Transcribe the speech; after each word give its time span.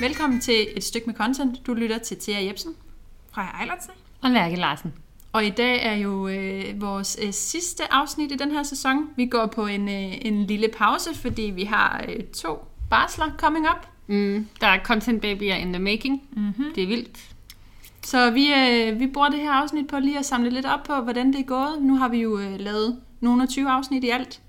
Velkommen 0.00 0.40
til 0.40 0.68
et 0.76 0.84
stykke 0.84 1.06
med 1.06 1.14
content. 1.14 1.66
Du 1.66 1.74
lytter 1.74 1.98
til 1.98 2.16
Thea 2.20 2.44
Jebsen. 2.44 2.74
Freja 3.32 3.48
Eilertsen. 3.62 3.92
Og 4.22 4.30
Lærke 4.30 4.56
Larsen. 4.56 4.94
Og 5.32 5.44
i 5.44 5.50
dag 5.50 5.86
er 5.86 5.94
jo 5.94 6.28
øh, 6.28 6.80
vores 6.80 7.18
øh, 7.22 7.32
sidste 7.32 7.92
afsnit 7.92 8.32
i 8.32 8.36
den 8.36 8.50
her 8.50 8.62
sæson. 8.62 9.10
Vi 9.16 9.26
går 9.26 9.46
på 9.46 9.66
en, 9.66 9.88
øh, 9.88 10.12
en 10.20 10.46
lille 10.46 10.68
pause, 10.68 11.14
fordi 11.14 11.42
vi 11.42 11.64
har 11.64 12.04
øh, 12.08 12.24
to 12.24 12.64
barsler 12.90 13.26
coming 13.38 13.66
up. 13.68 13.86
Mm, 14.06 14.48
der 14.60 14.66
er 14.66 14.78
content 14.84 15.22
babyer 15.22 15.54
in 15.54 15.72
the 15.72 15.82
making. 15.82 16.22
Mm-hmm. 16.32 16.74
Det 16.74 16.82
er 16.82 16.86
vildt. 16.86 17.18
Så 18.02 18.30
vi, 18.30 18.52
øh, 18.54 19.00
vi 19.00 19.06
bruger 19.06 19.28
det 19.28 19.40
her 19.40 19.52
afsnit 19.52 19.88
på 19.88 19.98
lige 19.98 20.18
at 20.18 20.26
samle 20.26 20.50
lidt 20.50 20.66
op 20.66 20.82
på, 20.82 20.94
hvordan 20.94 21.32
det 21.32 21.40
er 21.40 21.44
gået. 21.44 21.82
Nu 21.82 21.96
har 21.96 22.08
vi 22.08 22.18
jo 22.18 22.38
øh, 22.38 22.60
lavet 22.60 23.00
nogle 23.20 23.42
af 23.42 23.48
20 23.48 23.70
afsnit 23.70 24.04
i 24.04 24.08
alt. 24.08 24.40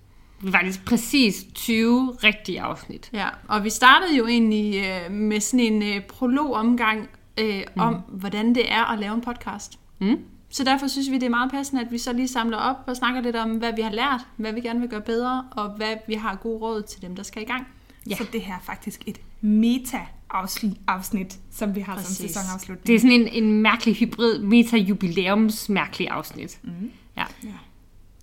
Faktisk 0.50 0.86
præcis 0.86 1.46
20 1.56 2.18
rigtige 2.24 2.62
afsnit. 2.62 3.10
Ja, 3.14 3.28
og 3.48 3.64
vi 3.64 3.70
startede 3.70 4.18
jo 4.18 4.28
egentlig 4.28 4.86
øh, 4.86 5.12
med 5.12 5.40
sådan 5.40 5.60
en 5.60 5.84
øh, 5.84 6.02
prolog-omgang 6.02 7.10
øh, 7.38 7.62
mm. 7.76 7.82
om, 7.82 7.96
hvordan 8.08 8.56
det 8.56 8.72
er 8.72 8.94
at 8.94 9.00
lave 9.00 9.14
en 9.14 9.22
podcast. 9.22 9.80
Mm? 10.00 10.18
Så 10.50 10.64
derfor 10.64 10.88
synes 10.88 11.12
vi, 11.12 11.16
det 11.16 11.24
er 11.24 11.30
meget 11.30 11.52
passende, 11.52 11.82
at 11.82 11.92
vi 11.92 11.98
så 11.98 12.14
lige 12.14 12.28
samler 12.28 12.58
op 12.58 12.76
og 12.88 12.96
snakker 12.96 13.22
lidt 13.22 13.36
om, 13.36 13.50
hvad 13.50 13.74
vi 13.76 13.82
har 13.82 13.92
lært, 13.92 14.22
hvad 14.36 14.54
vi 14.54 14.62
gerne 14.62 14.80
vil 14.80 14.90
gøre 14.90 15.02
bedre, 15.02 15.46
og 15.52 15.70
hvad 15.70 15.96
vi 16.08 16.14
har 16.14 16.36
gode 16.36 16.58
råd 16.58 16.82
til 16.82 17.02
dem, 17.02 17.16
der 17.16 17.24
skal 17.24 17.42
i 17.42 17.46
gang. 17.46 17.68
Ja. 18.10 18.16
Så 18.16 18.26
det 18.34 18.42
her 18.42 18.54
er 18.54 18.60
faktisk 18.64 19.02
et 19.06 19.22
meta-afsnit, 19.42 21.40
som 21.52 21.76
vi 21.76 21.80
har 21.82 21.96
Præcis. 21.96 22.18
som 22.18 22.28
sæsonafslutning. 22.28 22.88
Det 22.88 22.96
er 22.96 23.00
sådan 23.00 23.22
en, 23.22 23.28
en 23.44 23.62
mærkelig 23.62 23.96
hybrid 23.96 24.40
meta-jubilæums 24.40 25.70
mærkelig 25.70 26.10
afsnit. 26.10 26.60
Mm. 26.64 26.92
Ja. 27.18 27.26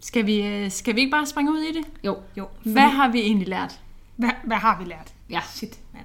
Skal 0.00 0.26
vi, 0.26 0.42
øh, 0.42 0.70
skal 0.70 0.94
vi 0.94 1.00
ikke 1.00 1.10
bare 1.10 1.26
springe 1.26 1.52
ud 1.52 1.58
i 1.58 1.72
det? 1.72 1.84
Jo. 2.04 2.16
Jo, 2.36 2.48
Hvad 2.62 2.82
har 2.82 3.08
vi 3.08 3.20
egentlig 3.20 3.48
lært? 3.48 3.80
hvad, 4.16 4.30
hvad 4.44 4.56
har 4.56 4.78
vi 4.78 4.84
lært? 4.84 5.12
Ja. 5.30 5.40
Shit, 5.54 5.78
mand. 5.94 6.04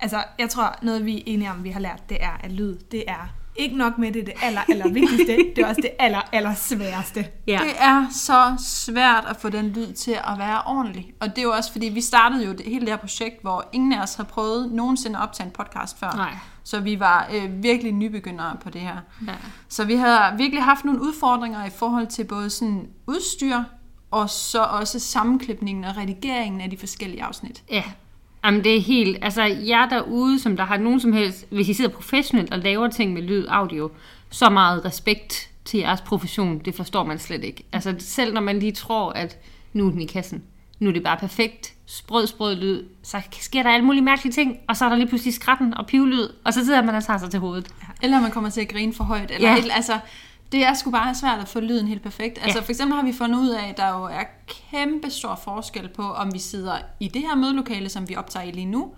Altså, 0.00 0.24
jeg 0.38 0.50
tror, 0.50 0.78
noget 0.82 1.04
vi 1.04 1.18
er 1.18 1.22
enige 1.26 1.50
om, 1.50 1.64
vi 1.64 1.70
har 1.70 1.80
lært, 1.80 2.08
det 2.08 2.16
er, 2.20 2.40
at 2.44 2.52
lyd, 2.52 2.78
det 2.78 3.04
er 3.06 3.28
ikke 3.56 3.76
nok 3.76 3.98
med 3.98 4.12
det, 4.12 4.26
det 4.26 4.34
aller, 4.42 4.60
aller 4.68 4.88
vigtigste. 4.88 5.36
det 5.56 5.58
er 5.58 5.68
også 5.68 5.80
det 5.80 5.90
aller, 5.98 6.20
aller 6.32 6.54
sværeste. 6.54 7.26
Ja. 7.46 7.60
Det 7.64 7.72
er 7.78 8.06
så 8.10 8.54
svært 8.58 9.24
at 9.28 9.36
få 9.36 9.48
den 9.48 9.68
lyd 9.68 9.92
til 9.92 10.12
at 10.12 10.38
være 10.38 10.62
ordentlig. 10.66 11.12
Og 11.20 11.28
det 11.28 11.38
er 11.38 11.42
jo 11.42 11.52
også, 11.52 11.72
fordi 11.72 11.86
vi 11.86 12.00
startede 12.00 12.44
jo 12.44 12.52
det, 12.52 12.66
hele 12.66 12.80
det 12.80 12.88
her 12.88 12.96
projekt, 12.96 13.42
hvor 13.42 13.68
ingen 13.72 13.92
af 13.92 14.02
os 14.02 14.14
har 14.14 14.24
prøvet 14.24 14.72
nogensinde 14.72 15.18
at 15.18 15.22
optage 15.22 15.46
en 15.46 15.52
podcast 15.52 15.98
før. 15.98 16.12
Nej. 16.16 16.34
Så 16.64 16.80
vi 16.80 17.00
var 17.00 17.30
øh, 17.34 17.62
virkelig 17.62 17.92
nybegyndere 17.92 18.56
på 18.62 18.70
det 18.70 18.80
her. 18.80 18.96
Ja. 19.26 19.32
Så 19.68 19.84
vi 19.84 19.94
havde 19.94 20.18
virkelig 20.38 20.62
haft 20.62 20.84
nogle 20.84 21.02
udfordringer 21.02 21.66
i 21.66 21.70
forhold 21.70 22.06
til 22.06 22.24
både 22.24 22.50
sådan 22.50 22.88
udstyr, 23.06 23.56
og 24.10 24.30
så 24.30 24.62
også 24.62 24.98
sammenklipningen 24.98 25.84
og 25.84 25.96
redigeringen 25.96 26.60
af 26.60 26.70
de 26.70 26.76
forskellige 26.76 27.22
afsnit. 27.22 27.62
Ja. 27.70 27.82
Jamen 28.44 28.64
det 28.64 28.76
er 28.76 28.80
helt, 28.80 29.18
altså 29.22 29.42
jer 29.42 29.88
derude, 29.88 30.40
som 30.40 30.56
der 30.56 30.64
har 30.64 30.76
nogen 30.76 31.00
som 31.00 31.12
helst, 31.12 31.46
hvis 31.50 31.68
I 31.68 31.74
sidder 31.74 31.90
professionelt 31.90 32.52
og 32.52 32.58
laver 32.58 32.88
ting 32.88 33.12
med 33.12 33.22
lyd, 33.22 33.46
audio, 33.48 33.90
så 34.30 34.50
meget 34.50 34.84
respekt 34.84 35.50
til 35.64 35.80
jeres 35.80 36.00
profession, 36.00 36.58
det 36.58 36.74
forstår 36.74 37.04
man 37.04 37.18
slet 37.18 37.44
ikke. 37.44 37.64
Altså 37.72 37.94
selv 37.98 38.34
når 38.34 38.40
man 38.40 38.58
lige 38.58 38.72
tror, 38.72 39.10
at 39.10 39.38
nu 39.72 39.86
er 39.86 39.90
den 39.90 40.00
i 40.00 40.06
kassen, 40.06 40.42
nu 40.84 40.88
er 40.90 40.92
det 40.94 41.02
bare 41.02 41.16
perfekt, 41.16 41.72
sprød, 41.86 42.26
sprød 42.26 42.56
lyd, 42.56 42.82
så 43.02 43.20
sker 43.40 43.62
der 43.62 43.70
alle 43.70 43.86
mulige 43.86 44.02
mærkelige 44.02 44.32
ting, 44.32 44.56
og 44.68 44.76
så 44.76 44.84
er 44.84 44.88
der 44.88 44.96
lige 44.96 45.08
pludselig 45.08 45.34
skratten 45.34 45.74
og 45.76 45.86
pivlyd, 45.86 46.28
og 46.44 46.54
så 46.54 46.64
sidder 46.64 46.82
man 46.82 46.94
og 46.94 47.04
tager 47.04 47.18
sig 47.18 47.30
til 47.30 47.40
hovedet. 47.40 47.68
Eller 48.02 48.20
man 48.20 48.30
kommer 48.30 48.50
til 48.50 48.60
at 48.60 48.68
grine 48.68 48.92
for 48.94 49.04
højt. 49.04 49.30
Eller 49.30 49.50
Ja. 49.50 49.58
et, 49.58 49.70
altså, 49.72 49.98
det 50.52 50.64
er 50.64 50.74
sgu 50.74 50.90
bare 50.90 51.14
svært 51.14 51.38
at 51.40 51.48
få 51.48 51.60
lyden 51.60 51.88
helt 51.88 52.02
perfekt. 52.02 52.38
Altså 52.42 52.58
Ja. 52.58 52.64
for 52.64 52.70
eksempel 52.70 52.96
har 52.96 53.04
vi 53.04 53.12
fundet 53.12 53.38
ud 53.38 53.48
af, 53.48 53.68
at 53.68 53.76
der 53.76 53.88
jo 53.88 54.04
er 54.04 54.22
kæmpe 54.70 55.10
stor 55.10 55.40
forskel 55.44 55.88
på, 55.88 56.02
om 56.02 56.32
vi 56.34 56.38
sidder 56.38 56.74
i 57.00 57.08
det 57.08 57.22
her 57.22 57.34
mødelokale, 57.34 57.88
som 57.88 58.08
vi 58.08 58.16
optager 58.16 58.46
i 58.46 58.50
lige 58.50 58.66
nu, 58.66 58.92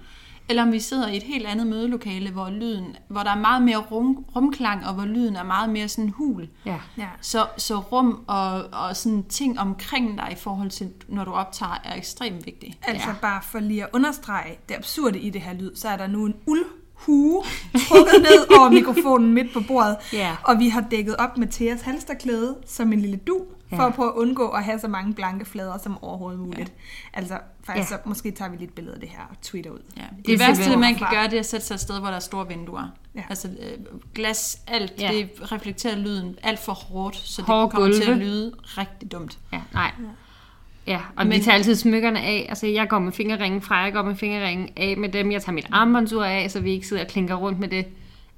eller 0.48 0.62
om 0.62 0.72
vi 0.72 0.80
sidder 0.80 1.08
i 1.08 1.16
et 1.16 1.22
helt 1.22 1.46
andet 1.46 1.66
mødelokale, 1.66 2.30
hvor 2.30 2.50
lyden, 2.50 2.96
hvor 3.08 3.22
der 3.22 3.30
er 3.30 3.38
meget 3.40 3.62
mere 3.62 3.76
rum, 3.76 4.24
rumklang, 4.36 4.86
og 4.86 4.94
hvor 4.94 5.04
lyden 5.04 5.36
er 5.36 5.42
meget 5.44 5.70
mere 5.70 5.88
sådan 5.88 6.08
hul. 6.08 6.48
Ja. 6.66 6.76
Ja. 6.98 7.08
Så, 7.20 7.46
så 7.56 7.78
rum 7.78 8.24
og, 8.26 8.64
og 8.72 8.96
sådan 8.96 9.24
ting 9.28 9.60
omkring 9.60 10.18
dig 10.18 10.28
i 10.32 10.34
forhold 10.34 10.70
til, 10.70 10.90
når 11.08 11.24
du 11.24 11.30
optager, 11.30 11.80
er 11.84 11.94
ekstremt 11.96 12.46
vigtigt. 12.46 12.78
Altså 12.82 13.08
Ja. 13.08 13.14
bare 13.22 13.42
for 13.42 13.58
lige 13.58 13.82
at 13.82 13.88
understrege 13.92 14.58
det 14.68 14.74
absurde 14.74 15.18
i 15.18 15.30
det 15.30 15.40
her 15.40 15.52
lyd, 15.52 15.74
så 15.74 15.88
er 15.88 15.96
der 15.96 16.06
nu 16.06 16.24
en 16.26 16.34
uldhue 16.46 17.42
trukket 17.88 18.14
ned 18.22 18.58
over 18.58 18.70
mikrofonen 18.70 19.34
midt 19.34 19.52
på 19.52 19.60
bordet. 19.68 19.96
Ja. 20.12 20.36
Og 20.44 20.58
vi 20.58 20.68
har 20.68 20.80
dækket 20.90 21.16
op 21.16 21.38
med 21.38 21.46
Theas 21.46 21.80
halsterklæde 21.82 22.56
som 22.66 22.92
en 22.92 23.00
lille 23.00 23.16
du, 23.16 23.40
for 23.70 23.76
Ja. 23.82 23.86
at 23.88 23.94
prøve 23.94 24.08
at 24.08 24.14
undgå 24.14 24.48
at 24.48 24.64
have 24.64 24.78
så 24.78 24.88
mange 24.88 25.14
blanke 25.14 25.44
flader 25.44 25.78
som 25.78 26.04
overhovedet 26.04 26.40
muligt. 26.40 26.72
Altså 27.14 27.38
faktisk, 27.64 27.90
Ja. 27.90 27.96
så 27.96 28.02
måske 28.08 28.30
tager 28.30 28.50
vi 28.50 28.56
lidt 28.56 28.74
billede 28.74 28.94
af 28.94 29.00
det 29.00 29.08
her 29.08 29.20
og 29.30 29.36
tweeter 29.42 29.70
ud. 29.70 29.78
Ja. 29.96 30.00
Det, 30.02 30.10
Det 30.16 30.26
det 30.26 30.38
værste, 30.38 30.76
man 30.76 30.94
kan 30.94 31.06
gøre, 31.10 31.24
det 31.24 31.32
er 31.34 31.38
at 31.38 31.46
sætte 31.46 31.66
sig 31.66 31.74
et 31.74 31.80
sted, 31.80 31.98
hvor 31.98 32.08
der 32.08 32.14
er 32.16 32.20
store 32.20 32.48
vinduer. 32.48 32.88
Ja. 33.14 33.22
Altså 33.28 33.48
øh, 33.48 33.78
glas, 34.14 34.58
alt, 34.66 34.92
Ja. 35.00 35.12
ja. 35.12 35.18
det 35.18 35.52
reflekterer 35.52 35.96
lyden 35.96 36.36
alt 36.42 36.58
for 36.58 36.72
hårdt, 36.72 37.16
så 37.16 37.42
det 37.42 37.46
Hårde 37.46 37.70
kommer 37.70 37.92
til 37.92 38.02
at 38.02 38.06
gulve. 38.08 38.20
lyde 38.24 38.54
rigtig 38.64 39.12
dumt. 39.12 39.38
Ja, 39.52 39.60
nej. 39.74 39.90
Ja, 40.86 41.00
og 41.16 41.26
Men... 41.26 41.36
vi 41.38 41.42
tager 41.42 41.54
altid 41.54 41.74
smykkerne 41.74 42.20
af. 42.20 42.46
Altså, 42.48 42.66
jeg 42.66 42.88
går 42.88 42.98
med 42.98 43.12
fingerringen 43.12 43.62
fra, 43.62 43.76
jeg 43.76 43.92
går 43.92 44.02
med 44.02 44.16
fingerringen 44.16 44.68
af 44.76 44.96
med 44.96 45.08
dem. 45.08 45.32
Jeg 45.32 45.42
tager 45.42 45.52
mit 45.54 45.66
armbåndsur 45.72 46.24
af, 46.24 46.50
så 46.50 46.60
vi 46.60 46.70
ikke 46.70 46.86
sidder 46.86 47.02
og 47.04 47.08
klinker 47.08 47.34
rundt 47.34 47.58
med 47.58 47.68
det. 47.68 47.86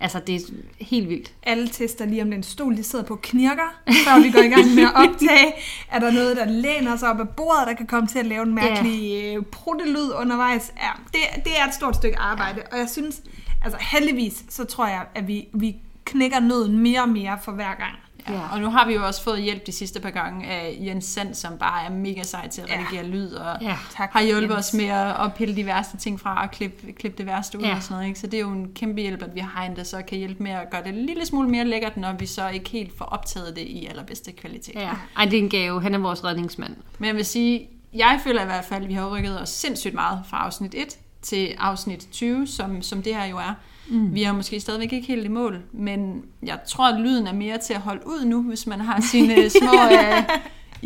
Altså, 0.00 0.20
det 0.26 0.34
er 0.34 0.40
helt 0.84 1.08
vildt. 1.08 1.32
Alle 1.42 1.68
tester 1.68 2.04
lige, 2.04 2.22
om 2.22 2.30
den 2.30 2.42
stol, 2.42 2.76
de 2.76 2.82
sidder 2.82 3.04
på, 3.04 3.16
knirker, 3.16 3.80
før 4.04 4.22
vi 4.22 4.30
går 4.30 4.42
i 4.42 4.48
gang 4.48 4.74
med 4.74 4.82
at 4.82 4.94
optage. 4.94 5.52
Er 5.92 5.98
der 5.98 6.10
noget, 6.10 6.36
der 6.36 6.44
læner 6.44 6.96
sig 6.96 7.10
op 7.10 7.20
ad 7.20 7.26
bordet, 7.36 7.66
der 7.66 7.74
kan 7.74 7.86
komme 7.86 8.06
til 8.06 8.18
at 8.18 8.26
lave 8.26 8.42
en 8.42 8.54
mærkelig 8.54 9.24
yeah. 9.24 9.44
pruttelyd 9.44 10.10
undervejs? 10.20 10.72
Ja, 10.76 10.90
det, 11.06 11.44
det 11.44 11.52
er 11.58 11.66
et 11.66 11.74
stort 11.74 11.96
stykke 11.96 12.18
arbejde, 12.18 12.62
og 12.72 12.78
jeg 12.78 12.88
synes, 12.88 13.22
altså 13.64 13.78
heldigvis, 13.80 14.44
så 14.48 14.64
tror 14.64 14.86
jeg, 14.86 15.06
at 15.14 15.28
vi, 15.28 15.48
vi 15.54 15.76
knækker 16.04 16.40
nøden 16.40 16.78
mere 16.78 17.02
og 17.02 17.08
mere 17.08 17.38
for 17.44 17.52
hver 17.52 17.74
gang. 17.74 17.94
Ja. 18.28 18.34
Ja. 18.34 18.40
Og 18.52 18.60
nu 18.60 18.70
har 18.70 18.86
vi 18.86 18.94
jo 18.94 19.06
også 19.06 19.22
fået 19.22 19.42
hjælp 19.42 19.66
de 19.66 19.72
sidste 19.72 20.00
par 20.00 20.10
gange 20.10 20.46
af 20.46 20.76
Jens 20.80 21.04
Sand, 21.04 21.34
som 21.34 21.58
bare 21.58 21.84
er 21.84 21.90
mega 21.90 22.22
sej 22.22 22.48
til 22.48 22.60
at 22.62 22.68
Ja. 22.68 22.74
redigere 22.78 23.04
lyd, 23.06 23.32
og 23.32 23.56
Ja. 23.62 23.76
Tak, 23.96 24.10
har 24.12 24.22
hjulpet 24.22 24.54
Jens. 24.54 24.68
os 24.68 24.74
med 24.74 24.84
at 24.88 25.20
at 25.24 25.34
pille 25.34 25.56
de 25.56 25.66
værste 25.66 25.96
ting 25.96 26.20
fra 26.20 26.42
og 26.42 26.50
klippe, 26.50 26.92
klippe 26.92 27.18
det 27.18 27.26
værste 27.26 27.58
ud 27.58 27.62
Ja. 27.62 27.76
og 27.76 27.82
sådan 27.82 27.94
noget. 27.94 28.08
Ikke? 28.08 28.20
Så 28.20 28.26
det 28.26 28.34
er 28.36 28.40
jo 28.40 28.50
en 28.50 28.68
kæmpe 28.74 29.00
hjælp, 29.00 29.22
at 29.22 29.34
vi 29.34 29.40
har 29.40 29.64
en, 29.64 29.76
der 29.76 29.82
så 29.84 30.02
kan 30.08 30.18
hjælpe 30.18 30.42
med 30.42 30.50
at 30.52 30.70
gøre 30.70 30.82
det 30.82 30.88
en 30.88 31.06
lille 31.06 31.26
smule 31.26 31.48
mere 31.48 31.64
lækkert, 31.64 31.96
når 31.96 32.12
vi 32.12 32.26
så 32.26 32.48
ikke 32.48 32.70
helt 32.70 32.98
får 32.98 33.04
optaget 33.04 33.56
det 33.56 33.62
i 33.62 33.86
allerbedste 33.86 34.32
kvalitet. 34.32 34.74
Ja. 34.74 34.90
Ej, 35.16 35.24
det 35.24 35.34
er 35.34 35.42
en 35.42 35.50
gave. 35.50 35.82
Han 35.82 35.94
er 35.94 35.98
vores 35.98 36.24
redningsmand. 36.24 36.76
Men 36.98 37.06
jeg 37.06 37.14
vil 37.16 37.24
sige, 37.24 37.68
jeg 37.94 38.20
føler 38.24 38.42
i 38.42 38.46
hvert 38.46 38.64
fald, 38.64 38.82
at 38.82 38.88
vi 38.88 38.94
har 38.94 39.16
rykket 39.16 39.40
os 39.42 39.48
sindssygt 39.48 39.94
meget 39.94 40.22
fra 40.30 40.36
afsnit 40.44 40.74
1 40.74 40.98
til 41.22 41.54
afsnit 41.58 42.08
20, 42.12 42.46
som, 42.46 42.82
som 42.82 43.02
det 43.02 43.14
her 43.14 43.24
jo 43.24 43.36
er. 43.38 43.54
Mm. 43.88 44.14
Vi 44.14 44.22
er 44.22 44.32
måske 44.32 44.60
stadigvæk 44.60 44.92
ikke 44.92 45.06
helt 45.06 45.24
i 45.24 45.28
mål, 45.28 45.60
men 45.72 46.24
jeg 46.42 46.58
tror, 46.68 46.88
at 46.94 47.00
lyden 47.00 47.26
er 47.26 47.32
mere 47.32 47.58
til 47.58 47.74
at 47.74 47.80
holde 47.80 48.02
ud 48.06 48.24
nu, 48.24 48.42
hvis 48.42 48.66
man 48.66 48.80
har 48.80 49.00
sine 49.00 49.50
små 49.60 49.70
øh, 49.92 50.22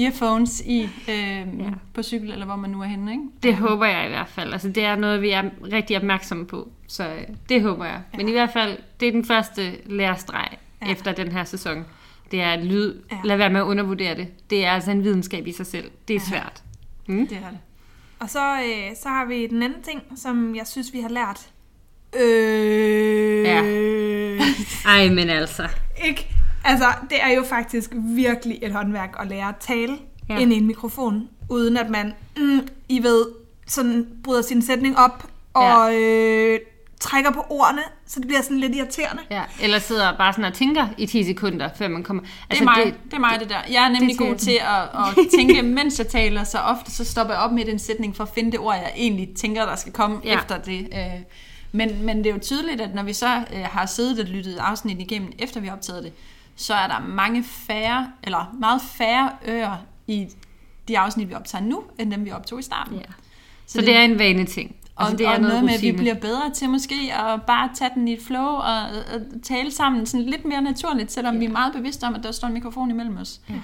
earphones 0.05 0.61
i 0.67 0.83
øh, 0.83 1.19
ja. 1.59 1.71
på 1.95 2.03
cykel, 2.03 2.31
eller 2.31 2.47
hvor 2.47 2.57
man 2.57 2.71
nu 2.71 2.81
er 2.83 2.87
henne. 2.87 3.11
Ikke? 3.13 3.25
Det 3.43 3.55
håber 3.57 3.87
jeg 3.87 4.07
i 4.07 4.09
hvert 4.09 4.29
fald. 4.29 4.53
Altså, 4.53 4.69
det 4.69 4.85
er 4.85 4.97
noget, 4.97 5.23
vi 5.23 5.31
er 5.31 5.43
rigtig 5.73 5.97
opmærksomme 5.97 6.47
på. 6.47 6.69
Så 6.89 7.05
øh, 7.09 7.23
det 7.49 7.63
håber 7.63 7.85
jeg. 7.85 8.01
Men 8.17 8.29
i 8.29 8.33
hvert 8.33 8.51
fald, 8.53 8.79
det 9.01 9.09
er 9.09 9.13
den 9.13 9.25
første 9.25 9.71
lærestreg 9.87 10.49
Ja. 10.83 10.87
ja. 10.87 10.93
efter 10.93 11.13
den 11.13 11.33
her 11.33 11.45
sæson. 11.45 11.85
Det 12.31 12.43
er 12.43 12.57
lyd. 12.65 12.95
Ja. 13.11 13.17
Ja. 13.17 13.21
Lad 13.25 13.37
være 13.37 13.51
med 13.51 13.61
at 13.61 13.65
undervurdere 13.65 14.15
det. 14.17 14.29
Det 14.51 14.65
er 14.67 14.71
altså 14.71 14.91
en 14.91 15.05
videnskab 15.05 15.47
i 15.47 15.53
sig 15.53 15.67
selv. 15.67 15.91
Det 16.09 16.17
er 16.17 16.21
Ja. 16.21 16.29
svært. 16.31 16.63
Mm? 17.07 17.27
Det 17.29 17.37
er 17.37 17.51
det. 17.51 17.59
Og 18.23 18.31
så, 18.31 18.53
øh, 18.53 18.97
så 19.03 19.09
har 19.09 19.25
vi 19.25 19.47
den 19.47 19.63
anden 19.63 19.83
ting, 19.83 20.03
som 20.17 20.55
jeg 20.57 20.67
synes, 20.67 20.93
vi 20.93 21.01
har 21.01 21.09
lært. 21.09 21.49
Øh, 22.21 23.45
Ja. 23.45 23.63
Ej, 24.87 25.09
men 25.09 25.31
altså. 25.31 25.69
Ikke? 26.05 26.29
Altså, 26.65 26.87
det 27.11 27.23
er 27.23 27.29
jo 27.29 27.43
faktisk 27.45 27.91
virkelig 27.95 28.59
et 28.63 28.73
håndværk 28.73 29.17
at 29.21 29.27
lære 29.27 29.49
at 29.49 29.57
tale 29.61 29.99
ja. 30.29 30.35
Ja. 30.35 30.41
ind 30.41 30.53
i 30.53 30.57
en 30.57 30.67
mikrofon, 30.67 31.29
uden 31.49 31.77
at 31.77 31.91
man, 31.91 32.13
mm, 32.37 32.69
I 32.89 33.03
ved, 33.03 33.27
sådan 33.67 34.07
bryder 34.25 34.43
sin 34.43 34.63
sætning 34.63 34.99
op 34.99 35.27
og 35.55 35.95
øh, 35.95 36.59
trækker 37.03 37.31
på 37.31 37.47
ordene, 37.49 37.83
så 38.07 38.21
det 38.21 38.27
bliver 38.29 38.43
sådan 38.43 38.59
lidt 38.59 38.75
irriterende. 38.75 39.23
Ja, 39.31 39.43
eller 39.61 39.79
sidder 39.79 40.17
bare 40.17 40.33
sådan 40.33 40.45
og 40.45 40.55
tænker 40.55 40.89
i 40.99 41.07
10 41.07 41.25
sekunder, 41.25 41.69
før 41.77 41.89
man 41.89 42.03
kommer... 42.03 42.23
Altså, 42.23 42.65
det, 42.65 42.71
er 42.71 42.85
mig, 42.85 42.87
det, 42.87 43.05
det 43.05 43.15
er 43.15 43.19
mig, 43.19 43.41
det 43.41 43.49
der. 43.49 43.61
Jeg 43.71 43.85
er 43.85 43.89
nemlig 43.89 44.19
god 44.19 44.35
til 44.35 44.59
at, 44.61 44.83
at 44.83 45.27
tænke, 45.37 45.63
mens 45.63 45.99
jeg 45.99 46.09
taler, 46.09 46.45
så 46.45 46.59
ofte 46.59 46.91
så 46.91 47.05
stopper 47.05 47.35
jeg 47.35 47.43
op 47.43 47.53
med 47.53 47.65
den 47.65 47.79
sætning 47.79 48.17
for 48.17 48.25
at 48.25 48.31
finde 48.35 48.53
det 48.53 48.61
ord, 48.61 48.75
jeg 48.75 48.93
egentlig 48.97 49.29
tænker, 49.37 49.65
der 49.65 49.77
skal 49.77 49.93
komme 49.93 50.21
ja. 50.25 50.39
Efter 50.39 50.59
det. 50.59 50.89
øh. 50.93 51.23
Men, 51.73 52.03
men 52.03 52.19
det 52.19 52.27
er 52.27 52.35
jo 52.35 52.41
tydeligt, 52.41 52.81
at 52.81 52.95
når 52.95 53.03
vi 53.03 53.13
så 53.13 53.45
øh, 53.55 53.63
har 53.63 53.87
siddet 53.87 54.19
og 54.19 54.25
lyttet 54.25 54.59
afsnit 54.59 55.01
igennem, 55.01 55.33
efter 55.39 55.61
vi 55.61 55.67
har 55.67 55.77
optaget 55.77 56.05
det, 56.05 56.13
så 56.57 56.75
er 56.75 56.87
der 56.87 57.01
mange 57.01 57.45
færre, 57.45 58.13
eller 58.23 58.57
meget 58.61 58.83
færre 58.95 59.31
ører 59.49 59.77
i 60.07 60.29
de 60.89 60.99
afsnit, 60.99 61.29
vi 61.29 61.35
optager 61.35 61.65
nu, 61.65 61.83
end 61.99 62.11
dem, 62.11 62.25
vi 62.25 62.31
optog 62.31 62.59
i 62.59 62.63
starten. 62.63 62.97
Ja. 62.97 63.03
Så, 63.03 63.73
så 63.73 63.79
det, 63.79 63.87
det 63.87 63.97
er 63.97 64.03
en 64.03 64.19
vane 64.19 64.47
ting. 64.47 64.77
Altså, 65.03 65.17
det 65.17 65.27
er 65.27 65.31
og 65.35 65.41
noget, 65.41 65.65
med, 65.65 65.73
at 65.75 65.83
vi 65.83 65.93
bliver 65.93 66.15
bedre 66.15 66.51
til 66.55 66.71
måske 66.71 66.95
at 67.15 67.43
bare 67.43 67.71
tage 67.75 67.91
den 67.95 68.09
i 68.09 68.13
et 68.13 68.23
flow 68.27 68.45
og, 68.47 68.81
og 68.83 69.43
tale 69.43 69.71
sammen 69.71 70.07
sådan 70.07 70.27
lidt 70.27 70.45
mere 70.45 70.63
naturligt, 70.63 71.13
selvom 71.13 71.35
ja. 71.35 71.39
vi 71.39 71.45
er 71.45 71.51
meget 71.51 71.73
bevidste 71.73 72.05
om, 72.05 72.15
at 72.15 72.23
der 72.23 72.33
står 72.33 72.49
en 72.49 72.55
mikrofon 72.55 72.91
imellem 72.91 73.17
os. 73.17 73.41
Ja. 73.49 73.55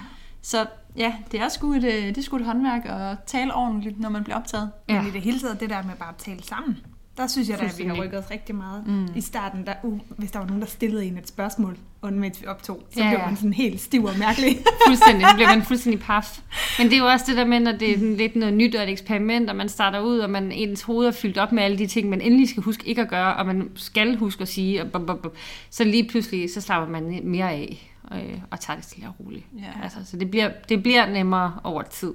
Så 0.41 0.65
ja, 0.97 1.13
det 1.31 1.39
er 1.39 1.49
sgu 1.49 1.73
et, 1.73 1.83
øh, 1.83 1.91
det 1.91 2.17
er 2.17 2.21
sgu 2.21 2.35
et 2.35 2.45
håndværk 2.45 2.85
at 2.85 3.19
tale 3.25 3.53
ordentligt, 3.55 3.99
når 3.99 4.09
man 4.09 4.23
bliver 4.23 4.37
optaget. 4.37 4.71
Men 4.87 4.95
Ja. 4.95 5.05
i 5.07 5.11
det 5.11 5.21
hele 5.21 5.39
taget, 5.39 5.59
det 5.59 5.69
der 5.69 5.83
med 5.83 5.95
bare 5.99 6.09
at 6.09 6.15
tale 6.15 6.43
sammen, 6.43 6.77
Der 7.19 7.27
synes 7.27 7.49
jeg 7.49 7.59
da, 7.59 7.65
at 7.65 7.77
vi 7.77 7.83
har 7.83 7.93
rykket 7.93 8.19
os 8.19 8.31
rigtig 8.31 8.55
meget. 8.55 8.87
Mm. 8.87 9.07
I 9.15 9.21
starten, 9.21 9.65
der, 9.65 9.73
uh, 9.83 9.99
hvis 10.17 10.31
der 10.31 10.39
var 10.39 10.45
nogen, 10.45 10.61
der 10.61 10.67
stillede 10.67 11.05
en 11.05 11.17
et 11.17 11.27
spørgsmål, 11.27 11.77
og 12.01 12.13
mens 12.13 12.41
vi 12.41 12.47
optog, 12.47 12.83
så 12.89 12.99
Ja, 12.99 13.05
ja, 13.05 13.15
blev 13.15 13.25
man 13.25 13.35
sådan 13.35 13.53
helt 13.53 13.81
stiv 13.81 14.03
og 14.03 14.17
mærkelig. 14.19 14.57
Fuldstændig, 14.87 15.27
så 15.27 15.35
bliver 15.35 15.55
man 15.55 15.63
fuldstændig 15.71 16.01
paf. 16.01 16.39
Men 16.77 16.87
det 16.87 16.93
er 16.93 16.97
jo 16.97 17.05
også 17.05 17.25
det 17.27 17.37
der 17.37 17.45
med, 17.45 17.59
når 17.59 17.71
det 17.71 17.89
er 17.89 17.93
sådan 17.93 18.15
lidt 18.15 18.35
noget 18.35 18.53
nyt 18.53 18.75
og 18.75 18.83
et 18.83 18.89
eksperiment, 18.89 19.49
og 19.49 19.55
man 19.55 19.69
starter 19.69 19.99
ud, 19.99 20.19
og 20.19 20.29
man 20.29 20.51
ens 20.51 20.81
hoved 20.81 21.07
er 21.07 21.11
fyldt 21.11 21.37
op 21.37 21.51
med 21.51 21.63
alle 21.63 21.77
de 21.77 21.87
ting, 21.87 22.09
man 22.09 22.21
endelig 22.21 22.49
skal 22.49 22.63
huske 22.63 22.87
ikke 22.87 23.01
at 23.01 23.09
gøre, 23.09 23.35
og 23.35 23.45
man 23.45 23.71
skal 23.75 24.15
huske 24.15 24.41
at 24.41 24.47
sige, 24.47 24.81
og 24.81 24.91
bum, 24.91 25.05
bum, 25.05 25.19
bum. 25.21 25.31
så 25.69 25.83
lige 25.83 26.07
pludselig, 26.09 26.53
så 26.53 26.61
slapper 26.61 26.89
man 26.89 27.19
mere 27.23 27.51
af, 27.51 27.91
og, 28.03 28.21
og 28.51 28.59
tager 28.59 28.77
det 28.77 28.85
stille 28.85 29.07
og 29.07 29.15
roligt. 29.19 29.45
Ja. 29.57 29.83
Altså, 29.83 29.97
så 30.05 30.17
det 30.17 30.31
bliver, 30.31 30.51
det 30.69 30.83
bliver 30.83 31.05
nemmere 31.05 31.59
over 31.63 31.81
tid. 31.81 32.13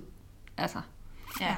Altså, 0.57 0.79
Ja. 1.41 1.55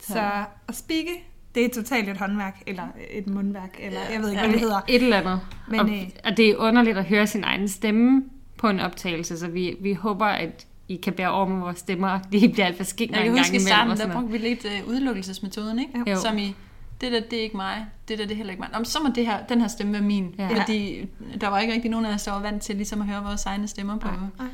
Så 0.00 0.44
at 0.68 0.76
spikke, 0.76 1.10
det 1.54 1.64
er 1.64 1.68
totalt 1.68 2.08
et 2.08 2.16
håndværk, 2.18 2.62
eller 2.66 2.82
et 3.10 3.26
mundværk, 3.26 3.76
eller 3.78 4.00
jeg 4.12 4.20
ved 4.22 4.30
ikke, 4.30 4.42
hvad 4.42 4.52
det 4.52 4.60
hedder. 4.60 4.80
et 4.88 5.02
eller 5.02 5.16
andet. 5.16 5.40
Men, 5.68 5.80
og, 5.80 5.88
øh, 5.90 6.08
og 6.24 6.36
det 6.36 6.48
er 6.50 6.56
underligt 6.56 6.98
at 6.98 7.04
høre 7.04 7.26
sin 7.26 7.44
egen 7.44 7.68
stemme 7.68 8.22
på 8.56 8.68
en 8.68 8.80
optagelse, 8.80 9.38
så 9.38 9.48
vi, 9.48 9.76
vi 9.80 9.92
håber, 9.92 10.26
at 10.26 10.66
I 10.88 10.96
kan 10.96 11.12
bære 11.12 11.30
over 11.30 11.46
med 11.48 11.60
vores 11.60 11.78
stemmer. 11.78 12.18
De 12.32 12.48
bliver 12.48 12.66
alt 12.66 12.76
for 12.76 12.84
skængere 12.84 13.18
Jeg 13.20 13.26
en 13.26 13.34
kan 13.34 13.34
gang 13.34 13.46
huske 13.46 13.56
i 13.56 13.60
starten, 13.60 13.96
der 13.96 14.12
brugte 14.12 14.32
vi 14.32 14.38
lidt 14.38 14.64
øh, 14.64 14.88
udelukkelsesmetoden, 14.88 15.78
ikke? 15.78 16.10
Jo. 16.10 16.20
Som 16.20 16.38
i, 16.38 16.54
det 17.00 17.12
der, 17.12 17.20
det 17.20 17.38
er 17.38 17.42
ikke 17.42 17.56
mig, 17.56 17.86
det 18.08 18.18
der, 18.18 18.24
det 18.24 18.32
er 18.32 18.36
heller 18.36 18.50
ikke 18.50 18.60
mig. 18.60 18.70
Om, 18.74 18.84
så 18.84 18.98
må 19.02 19.08
det 19.14 19.26
her, 19.26 19.46
den 19.46 19.60
her 19.60 19.68
stemme 19.68 19.92
være 19.92 20.02
min. 20.02 20.34
Ja. 20.38 20.48
Fordi 20.48 21.08
der 21.40 21.48
var 21.48 21.58
ikke 21.58 21.74
rigtig 21.74 21.90
nogen 21.90 22.06
af 22.06 22.14
os, 22.14 22.22
der 22.22 22.32
var 22.32 22.40
vant 22.40 22.62
til 22.62 22.76
ligesom 22.76 23.00
at 23.00 23.06
høre 23.06 23.22
vores 23.24 23.46
egne 23.46 23.68
stemmer 23.68 23.98
på. 23.98 24.08
Nej. 24.08 24.46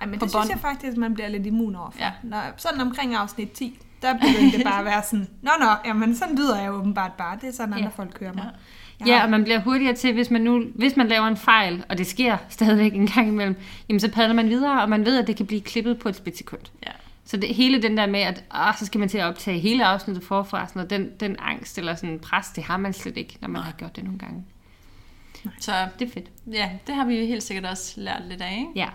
Ej, 0.00 0.06
men 0.06 0.18
På 0.18 0.24
det 0.24 0.32
synes 0.32 0.46
bånd. 0.46 0.50
jeg 0.50 0.60
faktisk, 0.60 0.96
man 0.96 1.14
bliver 1.14 1.28
lidt 1.28 1.46
immun 1.46 1.74
over 1.74 1.90
for. 1.90 1.98
Ja. 2.00 2.10
Når, 2.22 2.42
sådan 2.56 2.80
omkring 2.80 3.14
afsnit 3.14 3.50
10, 3.50 3.78
der 4.02 4.14
begyndte 4.14 4.56
det 4.58 4.64
bare 4.70 4.78
at 4.78 4.84
være 4.84 5.02
sådan, 5.02 5.28
nå 5.42 5.50
nå, 5.60 5.66
jamen 5.84 6.16
sådan 6.16 6.36
lyder 6.36 6.60
jeg 6.60 6.72
åbenbart 6.72 7.12
bare, 7.12 7.38
det 7.40 7.48
er 7.48 7.52
sådan 7.52 7.72
andre 7.72 7.84
Ja. 7.96 8.02
folk 8.02 8.20
hører 8.20 8.32
mig. 8.32 8.44
Ja. 9.00 9.06
Ja, 9.06 9.16
har- 9.16 9.24
og 9.24 9.30
man 9.30 9.44
bliver 9.44 9.60
hurtigere 9.60 9.94
til, 9.94 10.12
hvis 10.14 10.30
man 10.30 10.40
nu 10.40 10.62
hvis 10.74 10.96
man 10.96 11.08
laver 11.08 11.26
en 11.26 11.36
fejl, 11.36 11.84
og 11.88 11.98
det 11.98 12.06
sker 12.06 12.36
stadigvæk 12.48 12.94
en 12.94 13.06
gang 13.06 13.28
imellem, 13.28 13.56
jamen 13.88 14.00
så 14.00 14.10
padler 14.10 14.34
man 14.34 14.48
videre, 14.48 14.82
og 14.82 14.88
man 14.88 15.04
ved, 15.04 15.18
at 15.18 15.26
det 15.26 15.36
kan 15.36 15.46
blive 15.46 15.60
klippet 15.60 15.98
på 15.98 16.08
et 16.08 16.16
splitsekund. 16.16 16.60
Ja. 16.86 16.90
Så 17.24 17.36
det, 17.36 17.54
hele 17.54 17.82
den 17.82 17.96
der 17.96 18.06
med, 18.06 18.20
at 18.20 18.44
ah, 18.50 18.74
så 18.78 18.86
skal 18.86 18.98
man 18.98 19.08
til 19.08 19.18
at 19.18 19.24
optage 19.24 19.58
hele 19.58 19.84
afsnittet 19.86 20.24
forfra, 20.24 20.66
sådan 20.66 20.78
noget, 20.78 20.90
den, 20.90 21.10
den 21.20 21.36
angst 21.38 21.78
eller 21.78 21.94
sådan 21.94 22.18
pres, 22.18 22.46
det 22.48 22.64
har 22.64 22.76
man 22.76 22.92
slet 22.92 23.16
ikke, 23.16 23.38
når 23.40 23.48
man 23.48 23.62
har 23.62 23.72
gjort 23.72 23.96
det 23.96 24.04
nogle 24.04 24.18
gange. 24.18 24.44
Så 25.60 25.72
Det 25.98 26.08
er 26.08 26.12
fedt. 26.12 26.26
ja, 26.52 26.70
det 26.86 26.94
har 26.94 27.04
vi 27.04 27.20
jo 27.20 27.26
helt 27.26 27.42
sikkert 27.42 27.64
også 27.66 28.00
lært 28.00 28.22
lidt 28.28 28.40
af, 28.42 28.52
ikke? 28.58 28.70
Ja. 28.76 28.88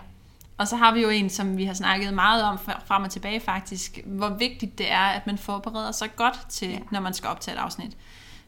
Og 0.58 0.68
så 0.68 0.76
har 0.76 0.94
vi 0.94 1.02
jo 1.02 1.08
en, 1.08 1.30
som 1.30 1.56
vi 1.56 1.64
har 1.64 1.74
snakket 1.74 2.14
meget 2.14 2.42
om 2.42 2.58
frem 2.58 3.02
og 3.02 3.10
tilbage 3.10 3.40
faktisk, 3.40 3.98
hvor 4.06 4.28
vigtigt 4.28 4.78
det 4.78 4.92
er, 4.92 5.06
at 5.06 5.26
man 5.26 5.38
forbereder 5.38 5.92
sig 5.92 6.16
godt 6.16 6.46
til, 6.48 6.68
ja. 6.68 6.78
når 6.90 7.00
man 7.00 7.14
skal 7.14 7.28
optage 7.28 7.56
et 7.56 7.60
afsnit. 7.60 7.96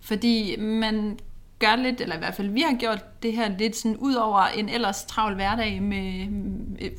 Fordi 0.00 0.56
man 0.60 1.18
gør 1.58 1.76
lidt, 1.76 2.00
eller 2.00 2.16
i 2.16 2.18
hvert 2.18 2.34
fald 2.34 2.48
vi 2.48 2.60
har 2.60 2.76
gjort 2.76 3.22
det 3.22 3.32
her 3.32 3.48
lidt 3.58 3.76
sådan 3.76 3.96
ud 3.96 4.14
over 4.14 4.40
en 4.40 4.68
ellers 4.68 5.04
travl 5.04 5.34
hverdag 5.34 5.82
med 5.82 6.28
med 6.30 6.90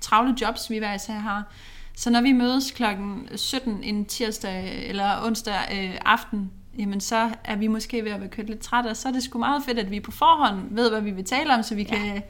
travle 0.00 0.34
jobs, 0.40 0.70
vi 0.70 0.78
hver 0.78 0.94
især 0.94 1.14
har. 1.14 1.52
Så 1.96 2.10
når 2.10 2.20
vi 2.20 2.32
mødes 2.32 2.70
klokken 2.70 3.28
17 3.36 3.82
en 3.82 4.04
tirsdag 4.04 4.88
eller 4.88 5.26
onsdag 5.26 5.54
øh, 5.72 5.94
aften, 6.04 6.50
jamen 6.78 7.00
så 7.00 7.30
er 7.44 7.56
vi 7.56 7.66
måske 7.66 8.04
ved 8.04 8.10
at 8.10 8.20
være 8.20 8.28
kørt 8.28 8.46
lidt 8.46 8.60
trætte, 8.60 8.88
og 8.88 8.96
så 8.96 9.08
er 9.08 9.12
det 9.12 9.22
sgu 9.22 9.38
meget 9.38 9.62
fedt, 9.64 9.78
at 9.78 9.90
vi 9.90 10.00
på 10.00 10.10
forhånd 10.10 10.74
ved, 10.74 10.90
hvad 10.90 11.00
vi 11.00 11.10
vil 11.10 11.24
tale 11.24 11.54
om, 11.54 11.62
så 11.62 11.74
vi 11.74 11.82
ja. 11.82 11.96
kan 11.96 12.22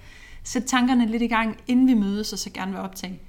sætte 0.44 0.68
tankerne 0.68 1.06
lidt 1.06 1.22
i 1.22 1.26
gang, 1.26 1.56
inden 1.66 1.86
vi 1.86 1.94
mødes, 1.94 2.32
og 2.32 2.38
så 2.38 2.50
gerne 2.50 2.72
vil 2.72 2.80
optage. 2.80 3.20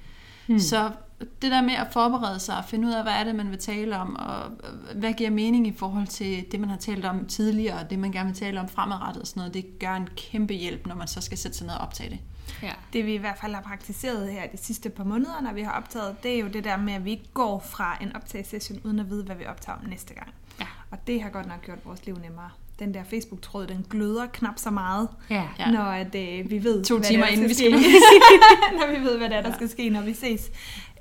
Hmm. 0.46 0.58
Så 0.58 0.90
det 1.20 1.50
der 1.50 1.62
med 1.62 1.74
at 1.74 1.86
forberede 1.92 2.40
sig 2.40 2.56
og 2.58 2.64
finde 2.64 2.88
ud 2.88 2.92
af, 2.92 3.02
hvad 3.02 3.12
er 3.12 3.24
det, 3.24 3.34
man 3.34 3.50
vil 3.50 3.58
tale 3.58 3.98
om, 3.98 4.16
og 4.16 4.50
hvad 4.94 5.12
giver 5.12 5.30
mening 5.30 5.66
i 5.66 5.72
forhold 5.76 6.06
til 6.06 6.44
det, 6.52 6.60
man 6.60 6.68
har 6.70 6.76
talt 6.76 7.04
om 7.04 7.26
tidligere, 7.26 7.78
og 7.78 7.90
det, 7.90 7.98
man 7.98 8.12
gerne 8.12 8.28
vil 8.28 8.36
tale 8.36 8.60
om 8.60 8.68
fremadrettet 8.68 9.22
og 9.22 9.26
sådan 9.26 9.40
noget, 9.40 9.54
det 9.54 9.78
gør 9.78 9.94
en 9.94 10.08
kæmpe 10.16 10.54
hjælp, 10.54 10.86
når 10.86 10.94
man 10.94 11.08
så 11.08 11.20
skal 11.20 11.38
sætte 11.38 11.56
sig 11.56 11.66
ned 11.66 11.74
og 11.74 11.80
optage 11.80 12.10
det. 12.10 12.18
ja. 12.62 12.72
Det 12.92 13.06
vi 13.06 13.14
i 13.14 13.16
hvert 13.16 13.38
fald 13.40 13.54
har 13.54 13.62
praktiseret 13.62 14.32
her 14.32 14.46
de 14.46 14.56
sidste 14.56 14.90
par 14.90 15.04
måneder, 15.04 15.40
når 15.42 15.52
vi 15.52 15.62
har 15.62 15.72
optaget, 15.72 16.22
det 16.22 16.34
er 16.34 16.38
jo 16.38 16.48
det 16.48 16.64
der 16.64 16.76
med, 16.76 16.92
at 16.92 17.04
vi 17.04 17.10
ikke 17.10 17.30
går 17.34 17.58
fra 17.58 17.98
en 18.00 18.16
optagesession, 18.16 18.80
uden 18.84 18.98
at 18.98 19.10
vide, 19.10 19.24
hvad 19.24 19.36
vi 19.36 19.46
optager 19.46 19.78
om 19.78 19.84
næste 19.88 20.14
gang. 20.14 20.28
Ja. 20.60 20.66
Og 20.90 21.06
det 21.06 21.22
har 21.22 21.30
godt 21.30 21.46
nok 21.46 21.62
gjort 21.62 21.78
vores 21.84 22.06
liv 22.06 22.18
nemmere. 22.18 22.50
Den 22.78 22.94
der 22.94 23.04
Facebook-tråd, 23.04 23.66
den 23.66 23.86
gløder 23.90 24.26
knap 24.26 24.58
så 24.58 24.70
meget, 24.70 25.08
Ja. 25.30 25.44
Ja. 25.58 25.70
når 25.70 25.82
at, 25.82 26.14
øh, 26.14 26.50
vi 26.50 26.64
ved, 26.64 26.84
To 26.84 26.96
hvad 26.96 27.06
timer 27.06 27.24
der 27.24 27.32
inden 27.32 27.48
vi 27.48 27.54
skal 27.54 27.70
når 28.80 28.98
vi 28.98 29.04
ved, 29.04 29.18
hvad 29.18 29.30
der, 29.30 29.36
er, 29.36 29.42
der 29.42 29.52
skal 29.54 29.68
ske, 29.68 29.88
når 29.88 30.00
vi 30.02 30.14
ses. 30.14 30.50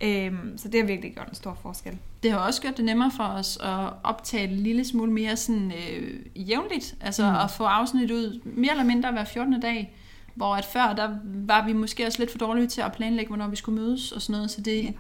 Øhm, 0.04 0.58
så 0.58 0.68
det 0.68 0.80
har 0.80 0.88
virkelig 0.88 1.14
gjort 1.14 1.30
en 1.30 1.36
stor 1.36 1.58
forskel. 1.62 1.98
Det 2.24 2.32
har 2.32 2.40
også 2.40 2.62
gjort 2.62 2.78
det 2.78 2.86
nemmere 2.86 3.12
for 3.18 3.24
os 3.24 3.58
at 3.64 3.90
optage 4.04 4.44
en 4.48 4.56
lille 4.56 4.86
smule 4.86 5.12
mere 5.12 5.38
sådan, 5.38 5.72
øh, 5.72 6.20
jævnligt, 6.50 6.96
altså 7.02 7.30
mm. 7.30 7.36
at 7.36 7.52
få 7.52 7.64
afsnit 7.64 8.12
ud 8.12 8.42
mere 8.44 8.72
eller 8.72 8.84
mindre 8.84 9.12
hver 9.12 9.24
14. 9.26 9.60
dag, 9.62 9.96
hvor 10.36 10.56
at 10.56 10.66
før, 10.66 10.94
der 10.94 11.10
var 11.24 11.66
vi 11.66 11.74
måske 11.74 12.06
også 12.06 12.20
lidt 12.20 12.32
for 12.32 12.38
dårlige 12.38 12.68
til 12.68 12.82
at 12.82 12.94
planlægge, 12.94 13.28
hvornår 13.28 13.48
vi 13.48 13.56
skulle 13.56 13.82
mødes 13.82 14.12
og 14.12 14.22
sådan 14.22 14.34
noget, 14.34 14.52
så 14.52 14.62
det, 14.62 14.94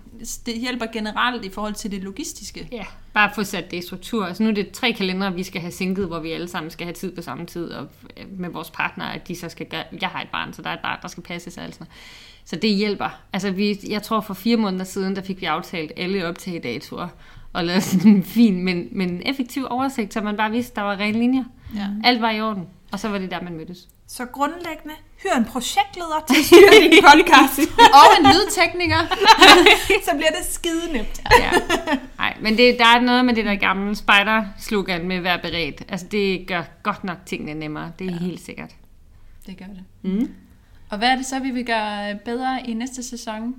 det 0.46 0.60
hjælper 0.60 0.86
generelt 0.86 1.46
i 1.46 1.50
forhold 1.50 1.74
til 1.74 1.92
det 1.92 2.04
logistiske. 2.04 2.68
Ja, 2.72 2.86
bare 3.14 3.32
få 3.36 3.44
sat 3.44 3.72
det 3.72 3.78
i 3.78 3.82
struktur. 3.82 4.26
Altså 4.26 4.44
nu 4.44 4.50
er 4.50 4.54
det 4.54 4.72
tre 4.72 4.94
kalendere, 4.94 5.34
vi 5.34 5.44
skal 5.44 5.62
have 5.62 5.72
sinket, 5.72 6.08
hvor 6.08 6.20
vi 6.20 6.32
alle 6.32 6.48
sammen 6.48 6.72
skal 6.72 6.86
have 6.86 6.94
tid 6.94 7.16
på 7.16 7.22
samme 7.22 7.46
tid, 7.46 7.70
og 7.70 7.88
øh, 8.18 8.40
med 8.40 8.50
vores 8.50 8.70
partner, 8.70 9.06
at 9.06 9.28
de 9.28 9.36
så 9.36 9.50
skal 9.50 9.66
gøre... 9.66 9.84
Jeg 10.02 10.10
har 10.10 10.22
et 10.22 10.30
barn, 10.32 10.54
så 10.54 10.62
der 10.62 10.70
er 10.70 10.74
et 10.74 10.80
barn, 10.84 11.00
der 11.02 11.08
skal 11.08 11.24
passes 11.24 11.58
og 11.58 11.64
alt 11.64 11.74
sådan 11.74 11.88
noget. 11.88 12.46
Så 12.46 12.56
det 12.56 12.70
hjælper. 12.70 13.20
Altså 13.34 13.52
vi, 13.52 13.80
jeg 13.90 14.04
tror 14.04 14.22
for 14.22 14.34
fire 14.34 14.58
måneder 14.58 14.86
siden, 14.86 15.16
der 15.16 15.22
fik 15.22 15.42
vi 15.42 15.46
aftalt 15.46 15.92
alle 15.98 16.28
optagedatoer, 16.28 17.08
og 17.54 17.66
lavet 17.66 17.84
sådan 17.84 18.12
en 18.12 18.24
fin, 18.24 18.64
men, 18.64 18.88
men 18.92 19.22
effektiv 19.26 19.68
oversigt, 19.70 20.14
så 20.14 20.22
man 20.22 20.38
bare 20.38 20.52
vidste, 20.52 20.76
der 20.76 20.82
var 20.82 21.00
rene 21.00 21.20
linjer. 21.20 21.44
Ja. 21.76 21.88
Alt 22.04 22.22
var 22.22 22.32
i 22.32 22.42
orden, 22.42 22.68
og 22.92 23.00
så 23.00 23.10
var 23.10 23.18
det 23.18 23.32
der, 23.32 23.42
man 23.42 23.58
mødtes. 23.58 23.88
Så 24.08 24.26
grundlæggende, 24.26 24.96
hyr 25.24 25.38
en 25.38 25.46
projektleder 25.46 26.26
til 26.28 26.36
at 26.40 26.46
styre 26.46 26.82
din 26.82 27.04
podcast, 27.04 27.60
Og 28.00 28.08
en 28.20 28.26
lydtekniker. 28.26 29.02
så 30.08 30.12
bliver 30.16 30.30
det 30.30 30.46
skide 30.50 30.94
nemt. 30.94 31.22
Ja. 31.40 31.52
Nej, 32.18 32.38
men 32.42 32.58
det, 32.58 32.80
der 32.80 32.86
er 32.86 33.02
noget 33.02 33.26
med 33.26 33.34
det 33.34 33.46
der 33.46 33.56
gamle 33.56 33.96
spider-slogan 33.96 35.08
med 35.08 35.16
at 35.16 35.24
være 35.24 35.40
beredt. 35.40 35.84
Altså 35.90 36.08
det 36.08 36.48
gør 36.48 36.64
godt 36.84 37.04
nok 37.04 37.18
tingene 37.26 37.54
nemmere, 37.54 37.92
det 38.00 38.08
er 38.08 38.12
ja. 38.12 38.18
helt 38.18 38.42
sikkert. 38.42 38.72
Det 39.48 39.58
gør 39.58 39.66
det. 39.66 39.84
Mm. 40.02 40.34
Og 40.90 40.98
hvad 40.98 41.10
er 41.10 41.16
det 41.16 41.26
så, 41.26 41.40
vi 41.40 41.52
vil 41.52 41.66
gøre 41.66 42.16
bedre 42.26 42.62
i 42.68 42.74
næste 42.74 43.04
sæson? 43.04 43.56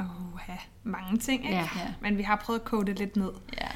Åh, 0.00 0.06
ja, 0.48 0.56
mange 0.82 1.18
ting, 1.18 1.44
ikke? 1.44 1.56
Ja. 1.56 1.68
Men 2.00 2.18
vi 2.18 2.22
har 2.22 2.36
prøvet 2.36 2.58
at 2.60 2.64
kode 2.64 2.86
det 2.86 2.98
lidt 2.98 3.16
ned. 3.16 3.30
Ja, 3.60 3.68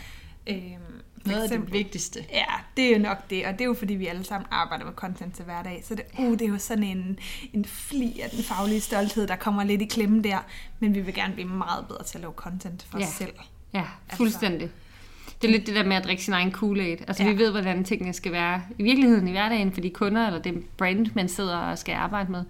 Øhm, 0.47 0.86
noget 1.27 1.43
af 1.43 1.49
det 1.59 1.73
vigtigste. 1.73 2.25
Ja, 2.33 2.45
det 2.77 2.85
er 2.85 2.93
jo 2.97 2.99
nok 3.03 3.31
det, 3.31 3.47
og 3.47 3.53
det 3.53 3.61
er 3.61 3.65
jo 3.65 3.75
fordi, 3.75 3.95
vi 3.95 4.07
alle 4.07 4.25
sammen 4.25 4.47
arbejder 4.51 4.85
med 4.85 4.93
content 4.93 5.35
til 5.37 5.45
hverdag. 5.45 5.83
Så 5.89 5.95
det, 5.95 6.05
uh, 6.19 6.33
det 6.33 6.43
er 6.43 6.49
jo 6.49 6.59
sådan 6.59 6.85
en, 6.85 7.19
en 7.53 7.65
fli 7.65 8.21
af 8.21 8.31
den 8.31 8.43
faglige 8.45 8.81
stolthed, 8.81 9.27
der 9.27 9.37
kommer 9.37 9.65
lidt 9.65 9.83
i 9.83 9.85
klemme 9.85 10.23
der. 10.23 10.39
Men 10.81 10.95
vi 10.95 11.01
vil 11.01 11.15
gerne 11.15 11.35
blive 11.35 11.49
meget 11.49 11.87
bedre 11.89 12.03
til 12.05 12.19
at 12.19 12.21
lave 12.23 12.33
content 12.33 12.87
for 12.91 12.99
Ja. 12.99 13.05
os 13.05 13.11
selv. 13.11 13.33
Ja, 13.75 13.85
fuldstændig. 14.13 14.71
Det 15.43 15.49
er 15.49 15.53
lidt 15.53 15.67
det 15.67 15.75
der 15.75 15.85
med 15.85 15.97
at 15.97 16.05
drikke 16.05 16.23
sin 16.23 16.33
egen 16.33 16.55
Kool-Aid. 16.55 17.05
Altså 17.09 17.23
ja. 17.23 17.29
Ja. 17.29 17.35
vi 17.35 17.39
ved, 17.39 17.51
hvordan 17.51 17.85
tingene 17.85 18.13
skal 18.13 18.33
være 18.33 18.63
i 18.79 18.83
virkeligheden 18.83 19.29
i 19.29 19.31
hverdagen 19.31 19.73
for 19.73 19.81
de 19.81 19.91
kunder, 19.91 20.27
eller 20.27 20.43
det 20.43 20.65
brand, 20.77 21.07
man 21.15 21.29
sidder 21.29 21.57
og 21.57 21.79
skal 21.79 21.95
arbejde 21.95 22.33
med. 22.33 22.45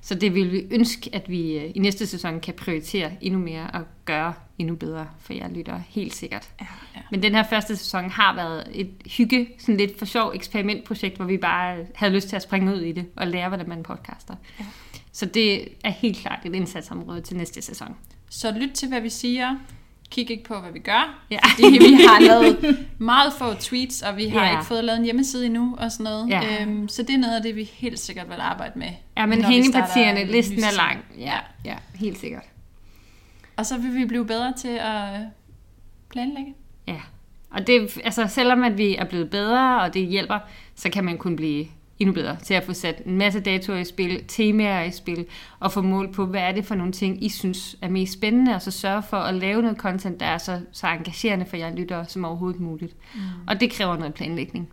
Så 0.00 0.14
det 0.14 0.34
vil 0.34 0.52
vi 0.52 0.66
ønske, 0.70 1.10
at 1.12 1.28
vi 1.28 1.58
øh, 1.58 1.70
i 1.74 1.78
næste 1.78 2.06
sæson 2.06 2.40
kan 2.40 2.54
prioritere 2.54 3.10
endnu 3.20 3.40
mere 3.40 3.70
og 3.74 3.84
gøre 4.04 4.32
endnu 4.58 4.74
bedre 4.74 5.06
for 5.18 5.32
jer 5.32 5.48
lytter, 5.48 5.80
helt 5.88 6.14
sikkert. 6.14 6.48
Ja. 6.60 6.66
Ja. 6.96 7.00
Men 7.10 7.22
den 7.22 7.34
her 7.34 7.42
første 7.42 7.76
sæson 7.76 8.10
har 8.10 8.34
været 8.34 8.68
et 8.72 8.90
hygge, 9.16 9.48
sådan 9.58 9.76
lidt 9.76 9.98
for 9.98 10.04
sjov 10.04 10.32
eksperimentprojekt, 10.34 11.16
hvor 11.16 11.24
vi 11.24 11.36
bare 11.36 11.76
havde 11.94 12.12
lyst 12.12 12.28
til 12.28 12.36
at 12.36 12.42
springe 12.42 12.74
ud 12.74 12.80
i 12.80 12.92
det 12.92 13.06
og 13.16 13.26
lære, 13.26 13.48
hvordan 13.48 13.68
man 13.68 13.82
podcaster. 13.82 14.34
Ja. 14.60 14.64
Så 15.12 15.26
det 15.26 15.68
er 15.84 15.90
helt 15.90 16.16
klart 16.16 16.38
et 16.44 16.54
indsatsområde 16.54 17.20
til 17.20 17.36
næste 17.36 17.62
sæson. 17.62 17.96
Så 18.30 18.52
lyt 18.58 18.70
til, 18.70 18.88
hvad 18.88 19.00
vi 19.00 19.08
siger. 19.08 19.56
Kig 20.10 20.30
ikke 20.30 20.44
på, 20.44 20.60
hvad 20.60 20.72
vi 20.72 20.78
gør. 20.78 21.24
Ja. 21.30 21.38
Fordi 21.54 21.78
vi 21.78 21.94
har 22.08 22.20
lavet 22.20 22.78
meget 22.98 23.32
få 23.38 23.54
tweets, 23.54 24.02
og 24.02 24.16
vi 24.16 24.28
har 24.28 24.44
Ja. 24.44 24.50
ikke 24.50 24.64
fået 24.64 24.84
lavet 24.84 24.98
en 24.98 25.04
hjemmeside 25.04 25.46
endnu 25.46 25.76
og 25.78 25.92
sådan 25.92 26.04
noget. 26.04 26.28
Ja. 26.28 26.62
Øhm, 26.62 26.88
så 26.88 27.02
det 27.02 27.14
er 27.14 27.18
noget 27.18 27.36
af 27.36 27.42
det, 27.42 27.56
vi 27.56 27.64
helt 27.74 27.98
sikkert 27.98 28.28
vil 28.28 28.36
arbejde 28.40 28.78
med. 28.78 28.88
Ja, 29.16 29.26
men 29.26 29.44
hængepartierne, 29.44 30.24
listen 30.24 30.58
er 30.58 30.76
lang. 30.76 31.04
Ja, 31.18 31.38
ja, 31.64 31.76
helt 31.94 32.18
sikkert. 32.18 32.42
Og 33.56 33.66
så 33.66 33.78
vil 33.78 33.94
vi 33.94 34.04
blive 34.04 34.26
bedre 34.26 34.52
til 34.56 34.68
at 34.68 35.04
planlægge. 36.10 36.54
Ja, 36.88 37.00
og 37.50 37.66
det, 37.66 37.98
altså, 38.04 38.26
selvom 38.26 38.62
at 38.64 38.78
vi 38.78 38.96
er 38.96 39.04
blevet 39.04 39.30
bedre, 39.30 39.80
og 39.82 39.94
det 39.94 40.06
hjælper, 40.06 40.38
så 40.74 40.90
kan 40.90 41.04
man 41.04 41.18
kun 41.18 41.36
blive 41.36 41.66
endnu 42.00 42.14
bedre 42.14 42.36
til 42.42 42.54
at 42.54 42.64
få 42.64 42.72
sat 42.72 43.02
en 43.06 43.18
masse 43.18 43.40
datoer 43.40 43.76
i 43.76 43.84
spil, 43.84 44.24
temaer 44.28 44.82
i 44.82 44.90
spil, 44.90 45.26
og 45.60 45.72
få 45.72 45.82
mål 45.82 46.12
på, 46.12 46.26
hvad 46.26 46.40
er 46.40 46.52
det 46.52 46.64
for 46.64 46.74
nogle 46.74 46.92
ting, 46.92 47.24
I 47.24 47.28
synes 47.28 47.76
er 47.82 47.88
mest 47.88 48.12
spændende, 48.12 48.54
og 48.54 48.62
så 48.62 48.70
sørge 48.70 49.02
for 49.02 49.16
at 49.16 49.34
lave 49.34 49.62
noget 49.62 49.76
content, 49.78 50.20
der 50.20 50.26
er 50.26 50.38
så, 50.38 50.60
så 50.72 50.86
engagerende 50.86 51.46
for 51.46 51.56
jer 51.56 51.76
lyttere 51.76 52.04
som 52.08 52.24
overhovedet 52.24 52.60
muligt. 52.60 52.96
Mm. 53.14 53.20
Og 53.48 53.60
det 53.60 53.72
kræver 53.72 53.96
noget 53.96 54.14
planlægning. 54.14 54.68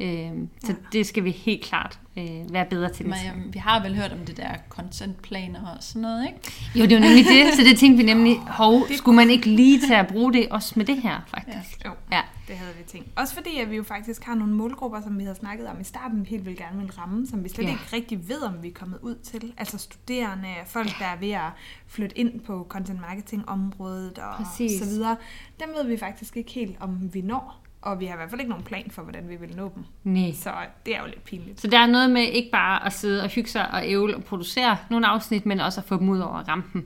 Øhm, 0.00 0.48
så 0.64 0.74
det 0.92 1.06
skal 1.06 1.24
vi 1.24 1.30
helt 1.30 1.64
klart 1.64 1.98
øh, 2.16 2.52
være 2.52 2.66
bedre 2.70 2.92
til. 2.92 3.06
Men, 3.06 3.14
gang. 3.24 3.38
øhm, 3.42 3.54
vi 3.54 3.58
har 3.58 3.82
vel 3.82 3.96
hørt 3.96 4.12
om 4.12 4.18
det 4.18 4.36
der 4.36 4.50
contentplaner 4.68 5.66
og 5.66 5.76
sådan 5.80 6.02
noget, 6.02 6.26
ikke? 6.26 6.38
Jo, 6.74 6.82
det 6.86 6.94
var 6.94 7.00
nemlig 7.08 7.24
det, 7.24 7.54
så 7.56 7.62
det 7.62 7.78
tænkte 7.78 7.96
vi 8.04 8.12
nemlig, 8.14 8.36
hov, 8.60 8.82
skulle 8.96 9.16
man 9.16 9.30
ikke 9.30 9.46
lige 9.46 9.80
tage 9.88 9.98
at 10.00 10.06
bruge 10.06 10.32
det 10.32 10.48
også 10.50 10.72
med 10.76 10.84
det 10.86 11.02
her, 11.02 11.20
faktisk? 11.28 11.84
Jo, 11.84 11.90
Ja. 12.12 12.20
det 12.48 12.56
havde 12.56 12.72
vi 12.78 12.82
tænkt. 12.86 13.08
Også 13.16 13.34
fordi, 13.34 13.58
at 13.58 13.70
vi 13.70 13.76
jo 13.76 13.82
faktisk 13.82 14.24
har 14.24 14.34
nogle 14.34 14.52
målgrupper, 14.52 15.00
som 15.02 15.18
vi 15.18 15.22
havde 15.24 15.36
snakket 15.36 15.66
om 15.68 15.80
i 15.80 15.84
starten, 15.84 16.20
vi 16.24 16.28
helt 16.30 16.46
vil 16.46 16.56
gerne 16.56 16.80
vil 16.80 16.90
ramme, 16.90 17.26
som 17.26 17.44
vi 17.44 17.48
slet 17.48 17.64
Ja. 17.64 17.68
ja. 17.68 17.74
ikke 17.74 17.96
rigtig 17.96 18.28
ved, 18.28 18.42
om 18.42 18.54
vi 18.62 18.68
er 18.68 18.72
kommet 18.74 18.98
ud 19.02 19.14
til. 19.14 19.52
Altså 19.58 19.78
studerende, 19.78 20.48
folk, 20.66 20.98
der 20.98 21.04
er 21.04 21.16
ved 21.20 21.30
at 21.30 21.50
flytte 21.86 22.18
ind 22.18 22.40
på 22.40 22.66
content 22.68 23.00
marketing 23.00 23.48
området 23.48 24.18
og 24.18 24.34
Præcis. 24.44 24.78
så 24.78 24.84
videre. 24.84 25.16
Dem 25.60 25.68
ved 25.76 25.86
vi 25.86 25.96
faktisk 25.96 26.36
ikke 26.36 26.52
helt, 26.52 26.76
om 26.80 27.14
vi 27.14 27.20
når. 27.20 27.61
Og 27.82 28.00
vi 28.00 28.06
har 28.06 28.14
i 28.14 28.16
hvert 28.16 28.30
fald 28.30 28.40
ikke 28.40 28.50
nogen 28.50 28.64
plan 28.64 28.90
for, 28.90 29.02
hvordan 29.02 29.28
vi 29.28 29.36
vil 29.36 29.56
nå 29.56 29.72
dem. 29.74 29.84
Nej. 30.04 30.32
Så 30.32 30.52
det 30.86 30.96
er 30.96 31.00
jo 31.00 31.06
lidt 31.06 31.24
pinligt. 31.24 31.60
Så 31.60 31.68
der 31.68 31.78
er 31.78 31.86
noget 31.86 32.10
med 32.10 32.22
ikke 32.22 32.50
bare 32.50 32.86
at 32.86 32.92
sidde 32.92 33.22
og 33.22 33.28
hygge 33.28 33.50
sig 33.50 33.70
og 33.70 33.88
ævle 33.88 34.16
og 34.16 34.24
producere 34.24 34.76
nogle 34.90 35.06
afsnit, 35.06 35.46
men 35.46 35.60
også 35.60 35.80
at 35.80 35.86
få 35.86 35.98
dem 35.98 36.08
ud 36.08 36.18
over 36.18 36.48
rampen. 36.48 36.84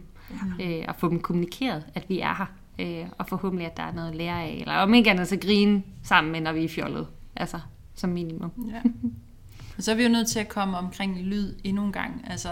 Ja. 0.59 0.79
Øh, 0.79 0.85
og 0.89 0.95
få 0.97 1.09
dem 1.09 1.21
kommunikeret, 1.21 1.87
at 1.95 2.09
vi 2.09 2.21
er 2.21 2.35
her. 2.35 2.47
Øh, 2.79 3.09
og 3.19 3.29
forhåbentlig, 3.29 3.67
at 3.67 3.77
der 3.77 3.83
er 3.83 3.93
noget 3.93 4.09
at 4.09 4.15
lære 4.15 4.43
af. 4.43 4.59
Eller 4.61 4.75
om 4.75 4.95
ikke 4.95 5.11
andet, 5.11 5.29
så 5.29 5.37
grine 5.37 5.83
sammen 6.03 6.33
med, 6.33 6.41
når 6.41 6.53
vi 6.53 6.65
er 6.65 6.69
fjollet. 6.69 7.07
Altså, 7.37 7.61
som 7.95 8.11
minimum. 8.11 8.53
Ja. 8.69 8.81
Og 9.77 9.83
så 9.83 9.91
er 9.91 9.95
vi 9.95 10.03
jo 10.03 10.09
nødt 10.09 10.29
til 10.29 10.39
at 10.39 10.49
komme 10.49 10.79
omkring 10.79 11.19
lyd 11.19 11.55
endnu 11.65 11.85
en 11.85 11.93
gang. 11.93 12.25
Altså, 12.31 12.49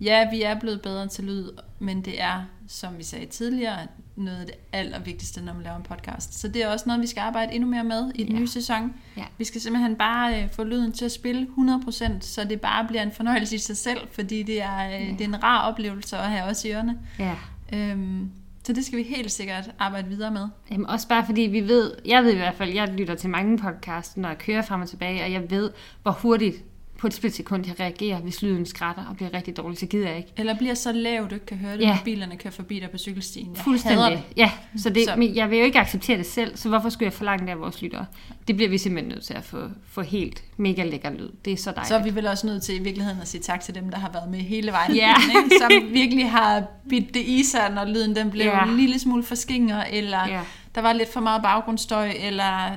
ja, 0.00 0.30
vi 0.30 0.42
er 0.42 0.60
blevet 0.60 0.82
bedre 0.82 1.08
til 1.08 1.24
lyd, 1.24 1.50
men 1.78 2.04
det 2.04 2.20
er, 2.20 2.42
som 2.72 2.98
vi 2.98 3.02
sagde 3.02 3.26
tidligere, 3.26 3.78
noget 4.16 4.36
af 4.40 4.46
det 4.46 4.54
allervigtigste, 4.72 5.44
når 5.44 5.52
man 5.54 5.62
laver 5.62 5.76
en 5.76 5.82
podcast. 5.82 6.40
Så 6.40 6.48
det 6.48 6.62
er 6.62 6.68
også 6.68 6.84
noget, 6.86 7.02
vi 7.02 7.06
skal 7.06 7.20
arbejde 7.20 7.52
endnu 7.52 7.68
mere 7.70 7.84
med 7.84 8.12
i 8.14 8.24
den 8.24 8.32
Ja. 8.32 8.38
nye 8.40 8.48
sæson. 8.48 8.94
Ja. 9.16 9.24
Vi 9.38 9.44
skal 9.44 9.60
simpelthen 9.60 9.96
bare 9.96 10.42
øh, 10.42 10.50
få 10.52 10.64
lyden 10.64 10.92
til 10.92 11.04
at 11.04 11.12
spille 11.12 11.46
100%, 11.58 12.20
så 12.20 12.44
det 12.44 12.60
bare 12.60 12.84
bliver 12.88 13.02
en 13.02 13.12
fornøjelse 13.12 13.54
i 13.54 13.58
sig 13.58 13.76
selv, 13.76 14.00
fordi 14.12 14.42
det 14.42 14.62
er, 14.62 14.86
øh, 14.86 15.08
det 15.08 15.20
er 15.20 15.24
en 15.24 15.42
rar 15.42 15.70
oplevelse 15.72 16.16
at 16.16 16.30
have 16.30 16.44
os 16.44 16.64
i 16.64 16.72
ørerne. 16.72 16.98
Ja. 17.18 17.34
Øhm, 17.72 18.30
så 18.64 18.72
det 18.72 18.84
skal 18.84 18.98
vi 18.98 19.02
helt 19.02 19.32
sikkert 19.32 19.70
arbejde 19.78 20.08
videre 20.08 20.30
med. 20.30 20.48
Jamen 20.70 20.86
også 20.86 21.08
bare 21.08 21.26
fordi 21.26 21.40
vi 21.42 21.60
ved, 21.60 21.92
jeg 22.06 22.24
ved 22.24 22.32
i 22.32 22.36
hvert 22.36 22.54
fald, 22.54 22.70
jeg 22.72 22.88
lytter 22.88 23.14
til 23.14 23.30
mange 23.30 23.58
podcasts, 23.58 24.16
når 24.16 24.28
jeg 24.28 24.38
kører 24.38 24.62
frem 24.62 24.80
og 24.80 24.88
tilbage, 24.88 25.24
og 25.24 25.32
jeg 25.32 25.50
ved, 25.50 25.70
hvor 26.02 26.12
hurtigt 26.12 26.64
på 27.02 27.06
et 27.08 27.14
splitsekund 27.14 27.64
jeg 27.66 27.80
reagerer, 27.80 28.20
hvis 28.20 28.42
lyden 28.42 28.66
skrætter 28.66 29.04
og 29.10 29.16
bliver 29.16 29.34
rigtig 29.34 29.56
dårlig, 29.56 29.78
så 29.78 29.86
gider 29.86 30.08
jeg 30.08 30.16
ikke. 30.16 30.28
Eller 30.36 30.54
bliver 30.58 30.74
så 30.74 30.92
lav, 30.92 31.26
du 31.30 31.34
ikke 31.34 31.46
kan 31.46 31.56
høre 31.56 31.72
det, 31.76 31.80
Ja. 31.80 31.88
når 31.88 31.98
bilerne 32.04 32.36
kører 32.36 32.52
forbi 32.52 32.80
dig 32.80 32.90
på 32.90 32.98
cykelstien. 32.98 33.46
Jeg 33.46 33.52
hader 33.54 33.64
Fuldstændig. 33.64 34.10
det. 34.10 34.22
Ja, 34.36 34.50
så, 34.76 34.90
det, 34.90 35.04
Så- 35.04 35.16
men 35.16 35.36
jeg 35.36 35.50
vil 35.50 35.58
jo 35.58 35.64
ikke 35.64 35.78
acceptere 35.78 36.18
det 36.18 36.26
selv, 36.26 36.56
så 36.56 36.68
hvorfor 36.68 36.88
skulle 36.88 37.04
jeg 37.06 37.12
forlange 37.12 37.44
det 37.46 37.50
af 37.52 37.58
vores 37.60 37.82
lyttere? 37.82 38.06
Det 38.48 38.56
bliver 38.56 38.68
vi 38.68 38.78
simpelthen 38.78 39.12
nødt 39.14 39.24
til 39.24 39.34
at 39.34 39.44
få, 39.44 39.58
få 39.86 40.02
helt 40.02 40.42
mega 40.56 40.84
lækker 40.84 41.10
lyd. 41.10 41.28
Det 41.44 41.52
er 41.52 41.56
så 41.56 41.70
dejligt. 41.70 41.88
Så 41.88 41.94
er 41.96 42.02
vi 42.02 42.14
vel 42.14 42.26
også 42.26 42.46
nødt 42.46 42.62
til 42.62 42.74
i 42.80 42.82
virkeligheden 42.82 43.20
at 43.20 43.28
sige 43.28 43.40
tak 43.40 43.60
til 43.60 43.74
dem, 43.74 43.90
der 43.90 43.98
har 43.98 44.10
været 44.12 44.30
med 44.30 44.38
hele 44.40 44.72
vejen. 44.72 44.94
Ja. 44.94 45.14
igennem, 45.18 45.44
ikke? 45.44 45.56
Som 45.60 45.94
virkelig 45.94 46.30
har 46.30 46.64
bidt 46.88 47.14
det 47.14 47.22
i 47.26 47.42
sig, 47.44 47.70
når 47.74 47.84
lyden 47.84 48.16
den 48.16 48.30
blev 48.30 48.46
Ja. 48.46 48.64
en 48.64 48.76
lille 48.76 48.98
smule 48.98 49.22
forskinger, 49.22 49.84
eller 49.84 50.28
Ja. 50.28 50.40
der 50.74 50.80
var 50.80 50.92
lidt 50.92 51.12
for 51.12 51.20
meget 51.20 51.42
baggrundsstøj, 51.42 52.12
eller 52.20 52.70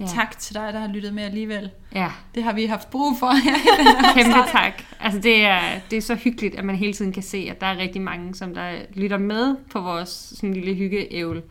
Ja. 0.00 0.06
tak 0.06 0.38
til 0.38 0.54
dig, 0.54 0.72
der 0.72 0.78
har 0.80 0.88
lyttet 0.88 1.14
med 1.14 1.22
alligevel. 1.22 1.70
Ja, 1.94 2.10
Det 2.34 2.42
har 2.42 2.52
vi 2.52 2.66
haft 2.66 2.90
brug 2.90 3.18
for. 3.18 3.32
kæmpe 4.14 4.50
tak. 4.52 4.82
Altså 5.00 5.20
det 5.20 5.44
er, 5.44 5.60
det 5.90 5.96
er 5.96 6.02
så 6.02 6.14
hyggeligt, 6.14 6.54
at 6.54 6.64
man 6.64 6.76
hele 6.76 6.92
tiden 6.92 7.12
kan 7.12 7.22
se, 7.22 7.46
at 7.50 7.60
der 7.60 7.66
er 7.66 7.76
rigtig 7.76 8.02
mange, 8.02 8.34
som 8.34 8.54
der 8.54 8.72
lytter 8.94 9.18
med 9.18 9.56
på 9.70 9.80
vores 9.80 10.08
sådan 10.08 10.54
lille 10.54 10.74
hyggeævl. 10.74 11.42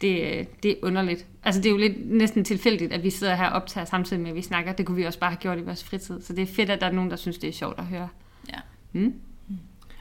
Det, 0.00 0.48
det 0.62 0.70
er 0.70 0.74
underligt. 0.82 1.26
Altså 1.44 1.60
det 1.60 1.66
er 1.66 1.70
jo 1.70 1.76
lidt 1.76 2.10
næsten 2.10 2.44
tilfældigt, 2.44 2.92
at 2.92 3.02
vi 3.02 3.10
sidder 3.10 3.34
her 3.34 3.46
og 3.46 3.52
optager 3.52 3.84
samtidig 3.84 4.22
med, 4.22 4.30
at 4.30 4.36
vi 4.36 4.42
snakker. 4.42 4.72
Det 4.72 4.86
kunne 4.86 4.96
vi 4.96 5.04
også 5.04 5.18
bare 5.18 5.30
have 5.30 5.38
gjort 5.38 5.58
i 5.58 5.62
vores 5.62 5.84
fritid. 5.84 6.22
Så 6.22 6.32
det 6.32 6.42
er 6.42 6.54
fedt, 6.54 6.70
at 6.70 6.80
der 6.80 6.86
er 6.86 6.92
nogen, 6.92 7.10
der 7.10 7.16
synes, 7.16 7.38
det 7.38 7.48
er 7.48 7.52
sjovt 7.52 7.78
at 7.78 7.84
høre. 7.84 8.08
Ja. 8.48 8.58
Mm? 8.92 9.14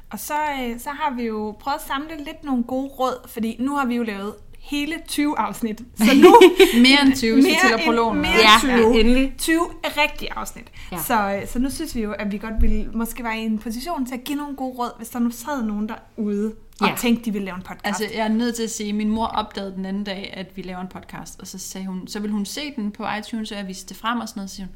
Og 0.09 0.19
så, 0.19 0.33
øh, 0.33 0.79
så 0.79 0.89
har 0.89 1.15
vi 1.15 1.23
jo 1.23 1.55
prøvet 1.59 1.75
at 1.75 1.81
samle 1.87 2.17
lidt 2.17 2.43
nogle 2.43 2.63
gode 2.63 2.87
råd, 2.87 3.27
fordi 3.29 3.55
nu 3.59 3.75
har 3.75 3.85
vi 3.85 3.95
jo 3.95 4.03
lavet 4.03 4.33
hele 4.61 4.95
20 5.07 5.39
afsnit. 5.39 5.81
Så 5.97 6.13
nu 6.15 6.35
Mere 6.81 7.01
end 7.05 7.15
20, 7.15 7.41
så 7.41 7.47
Mere 7.47 7.57
tæller 7.61 7.77
end- 7.77 7.85
prologen. 7.85 8.17
med. 8.21 8.29
mere- 8.29 8.71
Ja, 8.73 8.77
20. 8.83 8.99
endelig. 8.99 9.33
20 9.37 9.59
rigtige 9.83 10.33
afsnit. 10.33 10.65
Ja. 10.91 10.95
Ja. 10.97 11.01
Så, 11.03 11.35
øh, 11.41 11.47
så 11.47 11.59
nu 11.59 11.69
synes 11.69 11.95
vi 11.95 12.01
jo, 12.01 12.11
at 12.11 12.31
vi 12.31 12.37
godt 12.37 12.53
ville 12.61 12.91
måske 12.93 13.23
være 13.23 13.37
i 13.39 13.41
en 13.45 13.57
position 13.59 14.05
til 14.05 14.13
at 14.13 14.23
give 14.23 14.37
nogle 14.37 14.55
gode 14.55 14.77
råd, 14.77 14.97
hvis 14.97 15.09
der 15.09 15.19
nu 15.19 15.31
sad 15.31 15.63
nogen 15.63 15.89
derude 15.89 16.53
og 16.81 16.87
Ja. 16.87 16.95
tænkte, 16.97 17.25
de 17.25 17.31
ville 17.31 17.45
lave 17.45 17.55
en 17.55 17.61
podcast. 17.61 17.85
Altså, 17.85 18.03
jeg 18.15 18.23
er 18.23 18.27
nødt 18.27 18.55
til 18.55 18.63
at 18.63 18.71
sige, 18.71 18.89
at 18.89 18.95
min 18.95 19.09
mor 19.09 19.25
opdagede 19.25 19.73
den 19.75 19.85
anden 19.85 20.03
dag, 20.03 20.33
at 20.37 20.47
vi 20.57 20.61
laver 20.61 20.81
en 20.81 20.87
podcast, 20.87 21.39
og 21.39 21.47
så 21.47 21.57
sagde 21.59 21.87
hun, 21.87 22.07
så 22.07 22.19
ville 22.19 22.33
hun 22.33 22.45
se 22.45 22.61
den 22.75 22.91
på 22.91 23.05
iTunes, 23.19 23.51
og 23.51 23.57
jeg 23.57 23.67
viste 23.67 23.89
det 23.89 23.97
frem 23.97 24.19
og 24.19 24.29
sådan 24.29 24.39
noget, 24.39 24.45
og 24.45 24.49
så 24.49 24.55
siger 24.55 24.65
hun, 24.67 24.75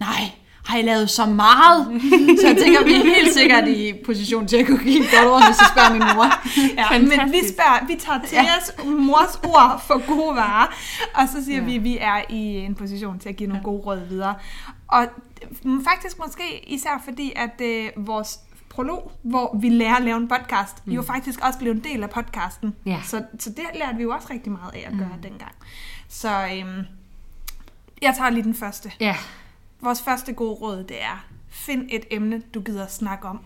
nej, 0.00 0.30
har 0.66 0.78
I 0.78 0.82
lavet 0.82 1.10
så 1.10 1.26
meget? 1.26 2.02
så 2.40 2.46
jeg 2.48 2.56
tænker, 2.56 2.84
vi 2.84 2.94
er 2.94 3.04
helt 3.04 3.34
sikkert 3.34 3.68
i 3.68 3.92
position 4.06 4.46
til 4.48 4.56
at 4.56 4.66
kunne 4.66 4.84
give 4.84 5.00
et 5.04 5.10
godt 5.18 5.28
ord, 5.32 5.46
hvis 5.46 5.58
jeg 5.60 5.68
spørger 5.72 5.92
min 5.92 6.16
mor. 6.16 6.26
Ja, 6.92 6.98
men 6.98 7.32
vi 7.32 7.40
spørger, 7.48 7.86
vi 7.86 7.94
tager 7.94 8.18
Theas 8.26 8.72
mors 8.86 9.40
ord 9.42 9.82
for 9.86 10.06
gode 10.16 10.36
varer, 10.36 10.66
og 11.14 11.28
så 11.28 11.44
siger 11.44 11.62
Ja. 11.62 11.62
ja. 11.62 11.66
vi, 11.66 11.76
at 11.76 11.84
vi 11.84 11.98
er 12.00 12.22
i 12.28 12.56
en 12.56 12.74
position 12.74 13.18
til 13.18 13.28
at 13.28 13.36
give 13.36 13.48
nogle 13.48 13.64
gode 13.64 13.82
råd 13.82 14.08
videre. 14.08 14.34
Og 14.88 15.06
faktisk 15.84 16.18
måske 16.18 16.64
især 16.66 17.02
fordi, 17.04 17.32
at 17.36 17.60
øh, 17.62 18.06
vores 18.06 18.38
prolog, 18.68 19.12
hvor 19.22 19.56
vi 19.60 19.68
lærer 19.68 19.94
at 19.96 20.02
lave 20.02 20.16
en 20.16 20.28
podcast, 20.28 20.86
mm. 20.86 20.92
jo 20.92 21.02
faktisk 21.02 21.40
også 21.46 21.58
blev 21.58 21.72
en 21.72 21.84
del 21.84 22.02
af 22.02 22.10
podcasten. 22.10 22.74
Ja. 22.86 23.00
Så, 23.04 23.22
så 23.38 23.50
det 23.50 23.64
lærte 23.74 23.96
vi 23.96 24.02
jo 24.02 24.10
også 24.10 24.28
rigtig 24.30 24.52
meget 24.52 24.74
af 24.74 24.84
at 24.92 24.98
gøre 24.98 25.12
mm. 25.16 25.22
dengang. 25.22 25.52
Så 26.08 26.28
øhm, 26.28 26.82
jeg 28.02 28.14
tager 28.16 28.30
lige 28.30 28.42
den 28.42 28.54
første. 28.54 28.92
Ja, 29.00 29.16
Vores 29.84 30.02
første 30.02 30.32
gode 30.32 30.54
råd, 30.54 30.84
det 30.84 31.02
er, 31.02 31.24
find 31.48 31.86
et 31.90 32.04
emne, 32.10 32.42
du 32.54 32.60
gider 32.60 32.86
snakke 32.86 33.28
om. 33.28 33.40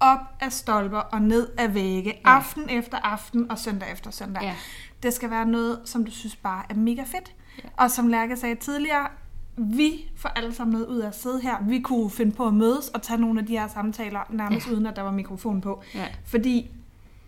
Op 0.00 0.18
af 0.40 0.52
stolper 0.52 0.98
og 0.98 1.22
ned 1.22 1.48
af 1.58 1.74
vægge, 1.74 2.10
Ja. 2.10 2.30
aften 2.30 2.70
efter 2.70 2.98
aften 2.98 3.50
og 3.50 3.58
søndag 3.58 3.92
efter 3.92 4.10
søndag. 4.10 4.42
Ja. 4.42 4.54
Det 5.02 5.12
skal 5.12 5.30
være 5.30 5.46
noget, 5.46 5.80
som 5.84 6.04
du 6.04 6.10
synes 6.10 6.36
bare 6.36 6.62
er 6.70 6.74
mega 6.74 7.02
fedt. 7.02 7.32
Ja. 7.64 7.68
Og 7.76 7.90
som 7.90 8.08
Lærke 8.08 8.36
sagde 8.36 8.54
tidligere, 8.54 9.08
vi 9.56 10.04
får 10.16 10.28
alle 10.28 10.54
sammen 10.54 10.72
noget 10.72 10.86
ud 10.86 10.98
af 10.98 11.06
at 11.06 11.18
sidde 11.20 11.40
her. 11.40 11.56
Vi 11.68 11.80
kunne 11.80 12.10
finde 12.10 12.32
på 12.32 12.46
at 12.46 12.54
mødes 12.54 12.88
og 12.88 13.02
tage 13.02 13.20
nogle 13.20 13.40
af 13.40 13.46
de 13.46 13.52
her 13.58 13.68
samtaler, 13.68 14.20
nærmest 14.30 14.66
Ja. 14.66 14.72
uden 14.72 14.86
at 14.86 14.96
der 14.96 15.02
var 15.02 15.10
mikrofon 15.12 15.60
på. 15.60 15.82
ja. 15.94 16.06
Fordi 16.24 16.70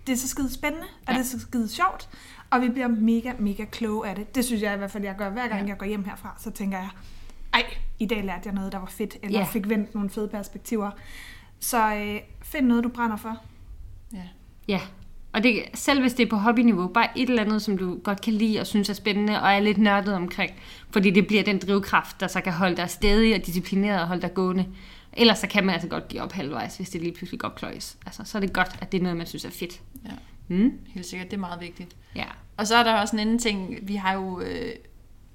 det 0.06 0.12
er 0.12 0.16
så 0.16 0.28
skide 0.28 0.52
spændende, 0.54 0.86
og 1.06 1.12
Ja. 1.12 1.12
det 1.12 1.20
er 1.20 1.24
så 1.24 1.40
skide 1.40 1.68
sjovt, 1.68 2.08
og 2.50 2.60
vi 2.60 2.68
bliver 2.68 2.88
mega, 2.88 3.32
mega 3.38 3.64
kloge 3.64 4.08
af 4.08 4.14
det. 4.16 4.34
Det 4.34 4.44
synes 4.44 4.62
jeg 4.62 4.74
i 4.74 4.78
hvert 4.78 4.90
fald, 4.90 5.04
jeg 5.04 5.14
gør 5.18 5.30
hver 5.30 5.48
gang, 5.48 5.62
Ja. 5.62 5.68
jeg 5.68 5.78
går 5.78 5.86
hjem 5.86 6.04
herfra, 6.04 6.34
så 6.38 6.50
tænker 6.50 6.78
jeg, 6.78 6.88
ej, 7.54 7.62
i 7.98 8.06
dag 8.06 8.24
lærte 8.24 8.42
jeg 8.44 8.54
noget, 8.54 8.72
der 8.72 8.78
var 8.78 8.86
fedt, 8.86 9.16
eller 9.22 9.38
Ja. 9.38 9.44
fik 9.44 9.68
vendt 9.68 9.94
nogle 9.94 10.10
fede 10.10 10.28
perspektiver. 10.28 10.90
Så 11.60 11.94
øh, 11.94 12.20
find 12.42 12.66
noget, 12.66 12.84
du 12.84 12.88
brænder 12.88 13.16
for. 13.16 13.36
Ja. 14.12 14.22
Ja, 14.68 14.80
og 15.32 15.42
det, 15.42 15.62
selv 15.74 16.00
hvis 16.00 16.14
det 16.14 16.26
er 16.26 16.30
på 16.30 16.36
hobbyniveau, 16.36 16.88
bare 16.88 17.18
et 17.18 17.28
eller 17.28 17.42
andet, 17.42 17.62
som 17.62 17.78
du 17.78 17.98
godt 18.04 18.20
kan 18.20 18.32
lide 18.32 18.60
og 18.60 18.66
synes 18.66 18.88
er 18.88 18.94
spændende 18.94 19.42
og 19.42 19.52
er 19.52 19.60
lidt 19.60 19.78
nørdet 19.78 20.14
omkring, 20.14 20.52
fordi 20.90 21.10
det 21.10 21.26
bliver 21.26 21.42
den 21.42 21.58
drivkraft, 21.58 22.20
der 22.20 22.26
så 22.26 22.40
kan 22.40 22.52
holde 22.52 22.76
dig 22.76 22.90
stedig 22.90 23.34
og 23.34 23.46
disciplineret 23.46 24.00
og 24.00 24.06
holde 24.06 24.22
dig 24.22 24.34
gående. 24.34 24.66
Ellers 25.12 25.38
så 25.38 25.46
kan 25.46 25.64
man 25.66 25.72
altså 25.74 25.88
godt 25.88 26.08
give 26.08 26.22
op 26.22 26.32
halvvejs, 26.32 26.76
hvis 26.76 26.90
det 26.90 27.00
lige 27.00 27.14
pludselig 27.14 27.40
godt 27.40 27.54
kløjes. 27.54 27.96
Altså, 28.06 28.22
så 28.24 28.38
er 28.38 28.40
det 28.40 28.52
godt, 28.52 28.76
at 28.80 28.92
det 28.92 28.98
er 28.98 29.02
noget, 29.02 29.16
man 29.16 29.26
synes 29.26 29.44
er 29.44 29.50
fedt. 29.50 29.80
Ja. 30.04 30.10
Mm? 30.48 30.72
Helt 30.86 31.06
sikkert, 31.06 31.30
det 31.30 31.36
er 31.36 31.40
meget 31.40 31.60
vigtigt. 31.60 31.96
Ja. 32.16 32.26
Og 32.56 32.66
så 32.66 32.76
er 32.76 32.82
der 32.82 32.94
også 33.00 33.16
en 33.16 33.20
anden 33.20 33.38
ting, 33.38 33.78
vi 33.82 33.94
har 33.94 34.14
jo 34.14 34.40
øh, 34.40 34.70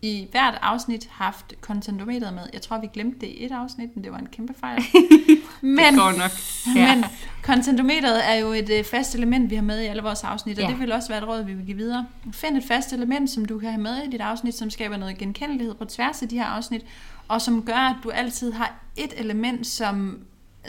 i 0.01 0.27
hvert 0.32 0.58
afsnit 0.62 1.08
haft 1.12 1.53
contentometeret 1.62 2.34
med. 2.34 2.44
Jeg 2.53 2.62
tror, 2.62 2.79
vi 2.79 2.88
glemte 2.94 3.20
det 3.20 3.27
i 3.27 3.46
et 3.46 3.51
afsnit, 3.51 3.96
men 3.96 4.03
det 4.03 4.12
var 4.12 4.18
en 4.18 4.25
kæmpe 4.32 4.53
fejl. 4.60 4.82
men, 5.62 5.77
det 5.77 5.96
går 5.96 6.12
nok. 6.18 6.32
Ja. 6.75 6.96
men 6.96 7.06
contentometeret 7.44 8.29
er 8.29 8.34
jo 8.34 8.48
et 8.53 8.70
øh, 8.70 8.84
fast 8.84 9.15
element, 9.15 9.50
vi 9.50 9.56
har 9.56 9.62
med 9.62 9.82
i 9.82 9.86
alle 9.86 10.01
vores 10.01 10.24
afsnit, 10.24 10.58
og 10.58 10.63
Ja. 10.63 10.70
det 10.70 10.79
vil 10.79 10.91
også 10.91 11.10
være 11.10 11.18
et 11.18 11.27
råd, 11.27 11.44
vi 11.44 11.53
vil 11.53 11.65
give 11.65 11.77
videre. 11.77 12.06
Find 12.32 12.58
et 12.58 12.63
fast 12.63 12.94
element, 12.94 13.29
som 13.29 13.46
du 13.46 13.60
kan 13.60 13.70
have 13.72 13.82
med 13.82 13.98
i 13.98 14.10
dit 14.10 14.22
afsnit, 14.22 14.56
som 14.56 14.70
skaber 14.70 14.98
noget 14.98 15.18
genkendelighed 15.18 15.74
på 15.75 15.86
tværs 15.86 16.22
af 16.22 16.27
de 16.29 16.38
her 16.38 16.46
afsnit, 16.46 16.82
og 17.27 17.41
som 17.41 17.63
gør, 17.63 17.74
at 17.75 17.96
du 18.03 18.10
altid 18.10 18.51
har 18.51 18.74
et 18.98 19.13
element, 19.18 19.68
som, 19.68 20.20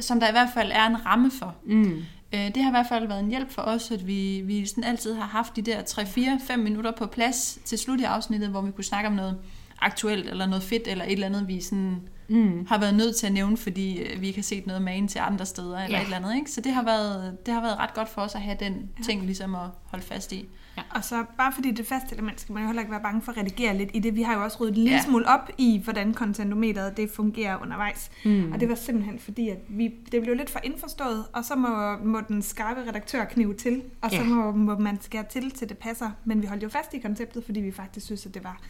som 0.01 0.21
der 0.21 0.29
i 0.29 0.33
hvert 0.33 0.49
fald 0.55 0.71
er 0.75 0.87
en 0.87 1.07
ramme 1.07 1.31
for. 1.31 1.55
Mm. 1.67 2.03
Øh, 2.35 2.55
Det 2.55 2.63
har 2.63 2.71
i 2.71 2.73
hvert 2.73 2.87
fald 2.89 3.09
været 3.09 3.21
en 3.21 3.29
hjælp 3.29 3.51
for 3.51 3.63
os, 3.63 3.91
at 3.91 4.07
vi, 4.07 4.41
vi 4.41 4.67
sådan 4.67 4.85
altid 4.85 5.15
har 5.15 5.27
haft 5.27 5.57
de 5.57 5.63
der 5.63 5.83
3-4-5 5.83 6.57
minutter 6.57 6.91
på 6.91 7.07
plads 7.07 7.59
til 7.65 7.79
slut 7.79 8.01
i 8.01 8.05
afsnittet, 8.05 8.49
hvor 8.49 8.61
vi 8.61 8.71
kunne 8.71 8.85
snakke 8.85 9.09
om 9.09 9.15
noget 9.15 9.39
aktuelt, 9.81 10.29
eller 10.29 10.47
noget 10.47 10.63
fedt, 10.63 10.89
eller 10.89 11.05
et 11.05 11.13
eller 11.13 11.27
andet, 11.27 11.49
vi 11.49 11.61
sådan 11.61 12.01
Mm. 12.31 12.67
har 12.69 12.79
været 12.81 12.95
nødt 12.95 13.17
til 13.17 13.27
at 13.27 13.33
nævne, 13.33 13.57
fordi 13.57 13.99
øh, 14.03 14.21
vi 14.21 14.27
ikke 14.27 14.39
har 14.39 14.43
set 14.43 14.67
noget 14.67 14.83
magen 14.83 15.09
til 15.09 15.19
andre 15.19 15.47
steder, 15.47 15.79
eller 15.85 15.97
Ja. 15.99 16.03
et 16.03 16.05
eller 16.05 16.17
andet. 16.17 16.35
Ikke? 16.37 16.51
Så 16.51 16.61
det 16.61 16.73
har, 16.73 16.83
været, 16.83 17.37
det 17.47 17.55
har 17.55 17.61
været 17.61 17.79
ret 17.79 17.95
godt 17.95 18.09
for 18.09 18.23
os 18.23 18.35
at 18.35 18.41
have 18.41 18.57
den 18.61 18.89
ting 19.05 19.23
ligesom 19.23 19.55
at 19.55 19.67
holde 19.85 20.05
fast 20.05 20.33
i. 20.33 20.49
Og 20.95 21.05
så 21.05 21.25
bare 21.39 21.53
fordi 21.53 21.71
det 21.71 21.81
er 21.81 21.85
fast 22.01 22.13
element, 22.13 22.41
skal 22.41 22.53
man 22.53 22.63
jo 22.63 22.67
heller 22.67 22.83
ikke 22.83 22.93
være 22.93 23.01
bange 23.03 23.23
for 23.23 23.33
at 23.33 23.39
redigere 23.39 23.77
lidt 23.77 23.91
i 23.95 23.99
det. 23.99 24.17
Vi 24.17 24.23
har 24.23 24.35
jo 24.35 24.45
også 24.45 24.59
ryddet 24.61 24.77
en 24.77 24.83
lille 24.83 24.97
Ja. 24.97 25.03
smule 25.05 25.29
op 25.29 25.51
i, 25.59 25.81
hvordan 25.85 26.15
contentometeret 26.15 26.97
det 26.97 27.11
fungerer 27.11 27.63
undervejs. 27.63 28.11
Mm. 28.25 28.53
Og 28.53 28.61
det 28.61 28.69
var 28.69 28.75
simpelthen 28.75 29.19
fordi, 29.19 29.49
at 29.49 29.59
vi, 29.69 29.91
det 30.13 30.23
blev 30.23 30.35
lidt 30.37 30.51
for 30.51 30.61
indforstået, 30.65 31.25
og 31.33 31.45
så 31.45 31.55
må, 31.55 31.97
må 32.05 32.21
den 32.29 32.43
skarpe 32.43 32.81
redaktør 32.89 33.25
knive 33.25 33.55
til, 33.55 33.83
og 34.03 34.11
så 34.11 34.17
Ja. 34.17 34.25
må, 34.25 34.53
må 34.53 34.79
man 34.79 35.01
skære 35.01 35.25
til, 35.31 35.51
til 35.51 35.69
det 35.69 35.79
passer. 35.79 36.11
Men 36.25 36.43
vi 36.43 36.47
holdt 36.47 36.63
jo 36.63 36.69
fast 36.69 36.95
i 36.95 36.99
konceptet, 36.99 37.45
fordi 37.45 37.61
vi 37.61 37.73
faktisk 37.73 38.07
synes, 38.07 38.27
at 38.27 38.35
det 38.35 38.45
var 38.45 38.61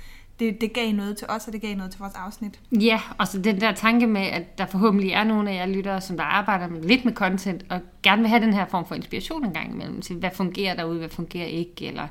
det, 0.41 0.61
det 0.61 0.73
gav 0.73 0.93
noget 0.93 1.17
til 1.17 1.27
os, 1.31 1.47
og 1.47 1.53
det 1.53 1.61
gav 1.61 1.77
noget 1.77 1.93
til 1.93 1.99
vores 1.99 2.15
afsnit. 2.15 2.61
Ja, 2.73 3.01
og 3.19 3.29
så 3.29 3.39
den 3.39 3.61
der 3.61 3.73
tanke 3.73 4.07
med, 4.07 4.21
at 4.23 4.59
der 4.59 4.67
forhåbentlig 4.67 5.11
er 5.11 5.25
nogle 5.25 5.51
af 5.51 5.55
jer 5.55 5.67
lyttere, 5.67 6.01
som 6.01 6.17
der 6.17 6.25
arbejder 6.25 6.69
med, 6.69 6.83
lidt 6.83 7.05
med 7.05 7.13
content, 7.15 7.65
og 7.69 7.81
gerne 8.03 8.23
vil 8.23 8.29
have 8.29 8.43
den 8.43 8.55
her 8.55 8.67
form 8.67 8.87
for 8.87 8.95
inspiration 8.95 9.45
en 9.45 9.53
gang 9.53 9.73
imellem 9.75 10.01
til, 10.03 10.17
hvad 10.17 10.31
fungerer 10.35 10.77
derude, 10.77 10.99
hvad 10.99 11.09
fungerer 11.09 11.47
ikke, 11.47 11.87
eller 11.87 12.07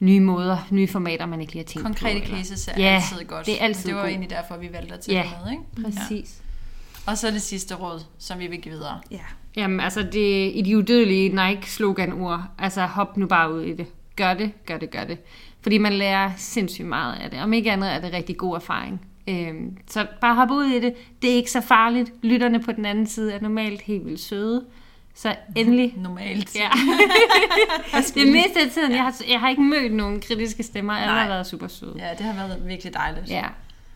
nye 0.00 0.20
måder, 0.20 0.66
nye 0.70 0.88
formater, 0.88 1.26
man 1.26 1.40
ikke 1.40 1.52
lige 1.52 1.62
har 1.62 1.66
tænkt 1.68 1.86
Konkrete 1.86 2.18
på. 2.20 2.24
eller- 2.24 2.36
cases 2.36 2.68
er 2.68 2.72
Ja, 2.80 2.94
altid 2.94 3.26
godt. 3.26 3.46
det 3.46 3.60
er 3.60 3.64
altid 3.64 3.88
det 3.88 3.94
var 3.94 4.00
god. 4.02 4.08
egentlig 4.08 4.30
derfor, 4.30 4.56
vi 4.56 4.68
valgte 4.72 4.94
at 4.94 5.00
tage 5.00 5.16
Ja, 5.18 5.22
det 5.22 5.32
med. 5.44 5.52
Ikke? 5.52 5.98
Præcis. 5.98 6.38
Og 7.06 7.18
så 7.18 7.30
det 7.30 7.42
sidste 7.42 7.74
råd, 7.74 8.00
som 8.18 8.38
vi 8.38 8.46
vil 8.46 8.60
give 8.60 8.74
videre. 8.74 9.00
Ja. 9.10 9.18
Jamen, 9.56 9.80
altså 9.80 10.02
det 10.02 10.50
i 10.54 10.62
de 10.66 10.78
udødelige 10.78 11.28
Nike-slogan-ord. 11.28 12.42
Altså, 12.58 12.86
hop 12.86 13.16
nu 13.16 13.26
bare 13.26 13.52
ud 13.54 13.62
i 13.62 13.76
det. 13.76 13.86
Gør 14.16 14.34
det, 14.34 14.52
gør 14.66 14.78
det, 14.78 14.90
gør 14.90 15.04
det. 15.04 15.18
Fordi 15.62 15.78
man 15.78 15.92
lærer 15.92 16.30
sindssygt 16.36 16.88
meget 16.88 17.14
af 17.20 17.30
det. 17.30 17.40
Om 17.40 17.52
ikke 17.52 17.72
andet 17.72 17.92
er 17.92 18.00
det 18.00 18.12
rigtig 18.12 18.36
god 18.36 18.56
erfaring. 18.56 19.00
Øhm, 19.28 19.76
så 19.90 20.06
bare 20.20 20.34
hop 20.34 20.50
ud 20.50 20.64
i 20.64 20.80
det. 20.80 20.94
Det 21.22 21.30
er 21.30 21.34
ikke 21.34 21.50
så 21.50 21.60
farligt. 21.60 22.12
Lytterne 22.22 22.60
på 22.60 22.72
den 22.72 22.84
anden 22.84 23.06
side 23.06 23.32
er 23.32 23.40
normalt 23.40 23.80
helt 23.80 24.06
vildt 24.06 24.20
søde. 24.20 24.64
Så 25.14 25.34
endelig... 25.56 25.94
Normalt. 26.02 26.56
Ja. 26.56 26.70
det 28.20 28.32
meste 28.32 28.60
af 28.60 28.70
tiden, 28.70 28.92
jeg 28.92 29.02
har, 29.02 29.14
jeg 29.30 29.40
har 29.40 29.48
ikke 29.48 29.62
mødt 29.62 29.92
nogen 29.92 30.20
kritiske 30.20 30.62
stemmer. 30.62 30.92
Alle 30.92 31.14
har 31.14 31.28
været 31.28 31.46
super 31.46 31.68
søde. 31.68 31.94
ja, 31.98 32.10
det 32.18 32.20
har 32.20 32.46
været 32.46 32.68
virkelig 32.68 32.94
dejligt. 32.94 33.30
Ja. 33.30 33.44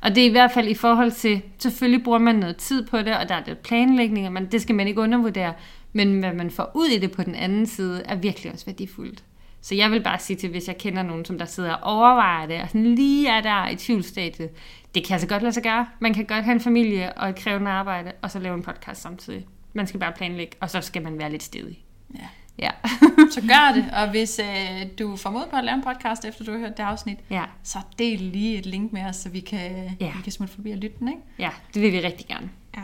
Og 0.00 0.14
det 0.14 0.22
er 0.22 0.28
i 0.28 0.30
hvert 0.30 0.50
fald 0.52 0.68
i 0.68 0.74
forhold 0.74 1.12
til, 1.12 1.42
selvfølgelig 1.58 2.04
bruger 2.04 2.18
man 2.18 2.34
noget 2.34 2.56
tid 2.56 2.86
på 2.86 2.98
det, 2.98 3.16
og 3.16 3.28
der 3.28 3.34
er 3.34 3.42
lidt 3.46 3.62
planlægning, 3.62 4.26
og 4.26 4.32
man, 4.32 4.46
det 4.46 4.62
skal 4.62 4.74
man 4.74 4.88
ikke 4.88 5.00
undervurdere, 5.00 5.52
men 5.92 6.20
hvad 6.20 6.32
man 6.32 6.50
får 6.50 6.70
ud 6.74 6.86
i 6.86 6.98
det 6.98 7.12
på 7.12 7.22
den 7.22 7.34
anden 7.34 7.66
side, 7.66 8.02
er 8.04 8.14
virkelig 8.14 8.52
også 8.52 8.66
værdifuldt. 8.66 9.22
Så 9.66 9.74
jeg 9.74 9.90
vil 9.90 10.02
bare 10.02 10.18
sige 10.18 10.36
til, 10.36 10.50
hvis 10.50 10.68
jeg 10.68 10.78
kender 10.78 11.02
nogen, 11.02 11.24
som 11.24 11.38
der 11.38 11.44
sidder 11.44 11.72
og 11.74 11.96
overvejer 11.98 12.46
det, 12.46 12.62
og 12.62 12.68
sådan 12.68 12.94
lige 12.94 13.28
er 13.28 13.40
der 13.40 13.68
i 13.68 13.76
tvivlstadiet, 13.76 14.50
det 14.94 15.04
kan 15.06 15.12
altså 15.14 15.28
godt 15.28 15.42
lade 15.42 15.52
sig 15.52 15.62
gøre. 15.62 15.86
Man 16.00 16.14
kan 16.14 16.24
godt 16.24 16.44
have 16.44 16.54
en 16.54 16.60
familie 16.60 17.12
og 17.18 17.28
et 17.28 17.36
krævende 17.36 17.70
arbejde, 17.70 18.12
og 18.22 18.30
så 18.30 18.38
lave 18.38 18.54
en 18.54 18.62
podcast 18.62 19.02
samtidig. 19.02 19.46
Man 19.72 19.86
skal 19.86 20.00
bare 20.00 20.12
planlægge, 20.12 20.56
og 20.60 20.70
så 20.70 20.80
skal 20.80 21.02
man 21.02 21.18
være 21.18 21.30
lidt 21.30 21.42
stedig. 21.42 21.84
Ja. 22.14 22.26
Ja. 22.58 22.70
Så 23.34 23.40
gør 23.40 23.72
det, 23.74 23.84
og 23.96 24.10
hvis 24.10 24.38
øh, 24.44 24.86
du 24.98 25.16
får 25.16 25.30
mod 25.30 25.44
på 25.50 25.56
at 25.56 25.64
lave 25.64 25.74
en 25.74 25.82
podcast, 25.82 26.24
efter 26.24 26.44
du 26.44 26.50
har 26.52 26.58
hørt 26.58 26.76
det 26.76 26.82
afsnit, 26.82 27.18
ja. 27.30 27.44
så 27.62 27.78
del 27.98 28.18
lige 28.20 28.58
et 28.58 28.66
link 28.66 28.92
med 28.92 29.04
os, 29.04 29.16
så 29.16 29.28
vi 29.28 29.40
kan, 29.40 29.90
Ja. 30.00 30.12
vi 30.16 30.22
kan 30.22 30.32
smutte 30.32 30.54
forbi 30.54 30.70
og 30.70 30.76
lytte 30.78 30.96
den. 30.98 31.08
Ikke? 31.08 31.20
ja, 31.38 31.50
det 31.74 31.82
vil 31.82 31.92
vi 31.92 32.00
rigtig 32.00 32.26
gerne. 32.26 32.50
ja. 32.76 32.82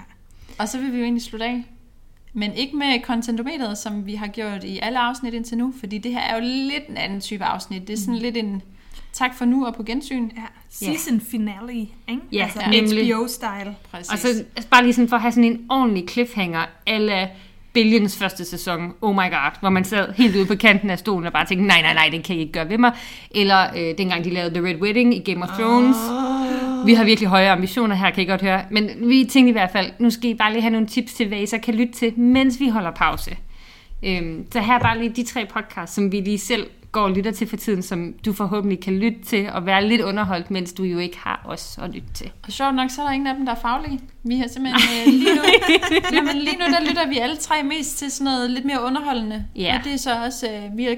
Og 0.59 0.69
så 0.69 0.79
vil 0.79 0.93
vi 0.93 0.97
jo 0.97 1.03
egentlig 1.03 1.23
slutte 1.23 1.47
af. 1.47 1.65
Men 2.35 2.55
ikke 2.55 2.77
med 2.77 3.03
contentometeret, 3.05 3.79
som 3.79 4.07
vi 4.07 4.15
har 4.15 4.27
gjort 4.27 4.65
i 4.65 4.79
alle 4.83 4.99
afsnit 4.99 5.35
indtil 5.35 5.59
nu, 5.59 5.75
fordi 5.81 5.99
det 5.99 6.12
her 6.12 6.21
er 6.21 6.35
jo 6.35 6.41
lidt 6.43 6.89
en 6.89 6.97
anden 6.97 7.21
type 7.21 7.45
afsnit. 7.45 7.89
Det 7.89 7.93
er 7.93 7.99
sådan 7.99 8.17
lidt 8.17 8.37
en 8.37 8.62
tak 9.12 9.35
for 9.35 9.45
nu 9.45 9.67
og 9.67 9.75
på 9.75 9.83
gensyn. 9.83 10.31
ja. 10.37 10.43
Season 10.71 11.21
finale, 11.21 11.73
ikke? 11.73 12.23
Ja, 12.33 12.43
altså 12.45 12.61
nemlig. 12.71 13.15
HBO-style. 13.15 13.71
Præcis. 13.91 14.12
Og 14.12 14.19
så 14.19 14.29
altså, 14.29 14.71
bare 14.71 14.83
lige 14.83 14.95
sådan 14.95 15.09
for 15.09 15.17
at 15.17 15.23
have 15.23 15.33
sådan 15.33 15.45
en 15.45 15.67
ordentlig 15.71 16.09
cliffhanger, 16.09 16.65
eller 16.87 17.27
Billions 17.73 18.17
første 18.17 18.45
sæson, 18.45 18.93
oh 19.01 19.15
my 19.15 19.31
god, 19.31 19.61
hvor 19.61 19.71
man 19.71 19.85
sad 19.85 20.12
helt 20.12 20.37
ude 20.37 20.47
på 20.47 20.55
kanten 20.55 20.91
af 20.91 20.99
stolen 20.99 21.27
og 21.27 21.33
bare 21.33 21.47
tænkte, 21.47 21.67
nej, 21.67 21.83
nej, 21.83 21.95
nej, 21.95 22.09
det 22.12 22.25
kan 22.25 22.37
I 22.37 22.39
ikke 22.39 22.53
gøre 22.53 22.69
ved 22.69 22.79
mig. 22.79 22.93
Eller 23.31 23.67
øh, 23.77 23.99
dengang 23.99 24.25
de 24.25 24.31
lavede 24.31 24.55
The 24.55 24.69
Red 24.69 24.77
Wedding 24.77 25.15
i 25.17 25.33
Game 25.33 25.43
of 25.43 25.49
Thrones. 25.49 25.97
Oh. 25.97 26.41
Vi 26.87 26.95
har 26.95 27.05
virkelig 27.05 27.29
høje 27.29 27.51
ambitioner 27.51 27.95
her, 27.97 28.11
kan 28.11 28.23
I 28.23 28.27
godt 28.27 28.43
høre. 28.43 28.65
Men 28.71 28.91
vi 29.09 29.25
tænkte 29.25 29.49
i 29.49 29.53
hvert 29.53 29.71
fald, 29.71 29.91
nu 29.99 30.11
skal 30.11 30.31
I 30.31 30.35
bare 30.35 30.53
lige 30.53 30.62
have 30.62 30.73
nogle 30.73 30.87
tips 30.87 31.15
til, 31.15 31.29
hvad 31.29 31.39
I 31.39 31.47
så 31.47 31.59
kan 31.59 31.75
lytte 31.75 31.93
til, 31.93 32.19
mens 32.19 32.61
vi 32.61 32.69
holder 32.69 32.91
pause. 32.91 33.37
Øhm, 34.03 34.47
så 34.53 34.61
her 34.61 34.75
er 34.75 34.79
bare 34.79 34.99
lige 34.99 35.11
de 35.11 35.25
tre 35.25 35.47
podcasts, 35.47 35.95
som 35.95 36.12
vi 36.12 36.21
lige 36.21 36.39
selv 36.39 36.67
går 36.93 37.01
og 37.03 37.11
lytter 37.11 37.31
til 37.31 37.47
for 37.49 37.57
tiden, 37.57 37.83
som 37.83 38.15
du 38.25 38.33
forhåbentlig 38.33 38.81
kan 38.81 38.93
lytte 38.99 39.19
til 39.25 39.49
og 39.53 39.67
være 39.67 39.89
lidt 39.89 40.01
underholdt, 40.01 40.51
mens 40.51 40.73
du 40.73 40.83
jo 40.83 40.99
ikke 40.99 41.19
har 41.19 41.43
os 41.45 41.79
at 41.83 41.91
lytte 41.91 42.09
til. 42.15 42.31
Og 42.47 42.53
sjovt 42.53 42.75
nok, 42.75 42.91
så 42.91 43.03
er 43.03 43.07
der 43.07 43.12
ingen 43.12 43.27
af 43.27 43.35
dem, 43.37 43.47
der 43.47 43.53
er 43.53 43.61
faglige. 43.61 44.01
Vi 44.23 44.37
har 44.37 44.49
simpelthen 44.49 44.83
øh, 45.07 45.12
lige 45.12 45.35
nu, 45.35 45.43
jamen, 46.17 46.37
lige 46.37 46.57
nu, 46.59 46.65
der 46.65 46.89
lytter 46.89 47.09
vi 47.09 47.19
alle 47.19 47.37
tre 47.37 47.62
mest 47.62 47.99
til 47.99 48.11
sådan 48.11 48.25
noget 48.25 48.51
lidt 48.51 48.65
mere 48.65 48.83
underholdende. 48.85 49.47
Ja. 49.57 49.79
Og 49.79 49.85
det 49.85 49.93
er 49.93 49.97
så 49.97 50.25
også, 50.25 50.47
øh, 50.53 50.77
vi 50.77 50.85
har 50.85 50.97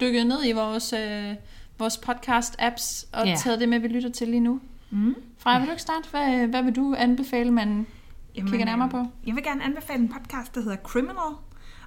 dykket 0.00 0.26
ned 0.26 0.44
i 0.46 0.52
vores, 0.52 0.92
øh, 0.92 1.34
vores 1.78 2.00
podcast-apps 2.08 3.06
og 3.12 3.26
Ja. 3.26 3.34
taget 3.34 3.60
det 3.60 3.68
med, 3.68 3.78
vi 3.78 3.88
lytter 3.88 4.10
til 4.10 4.28
lige 4.28 4.40
nu. 4.40 4.60
Mm. 4.90 5.14
Freja, 5.38 5.58
vil 5.58 5.66
du 5.66 5.72
ikke 5.72 5.82
starte? 5.82 6.08
Hvad, 6.10 6.46
hvad 6.46 6.62
vil 6.62 6.76
du 6.76 6.94
anbefale, 6.98 7.50
man 7.50 7.86
kigger 8.34 8.64
nærmere 8.64 8.86
øh, 8.86 8.90
på? 8.90 9.10
Jeg 9.26 9.34
vil 9.34 9.44
gerne 9.44 9.64
anbefale 9.64 10.02
en 10.02 10.08
podcast, 10.08 10.54
der 10.54 10.60
hedder 10.60 10.76
Criminal. 10.76 11.34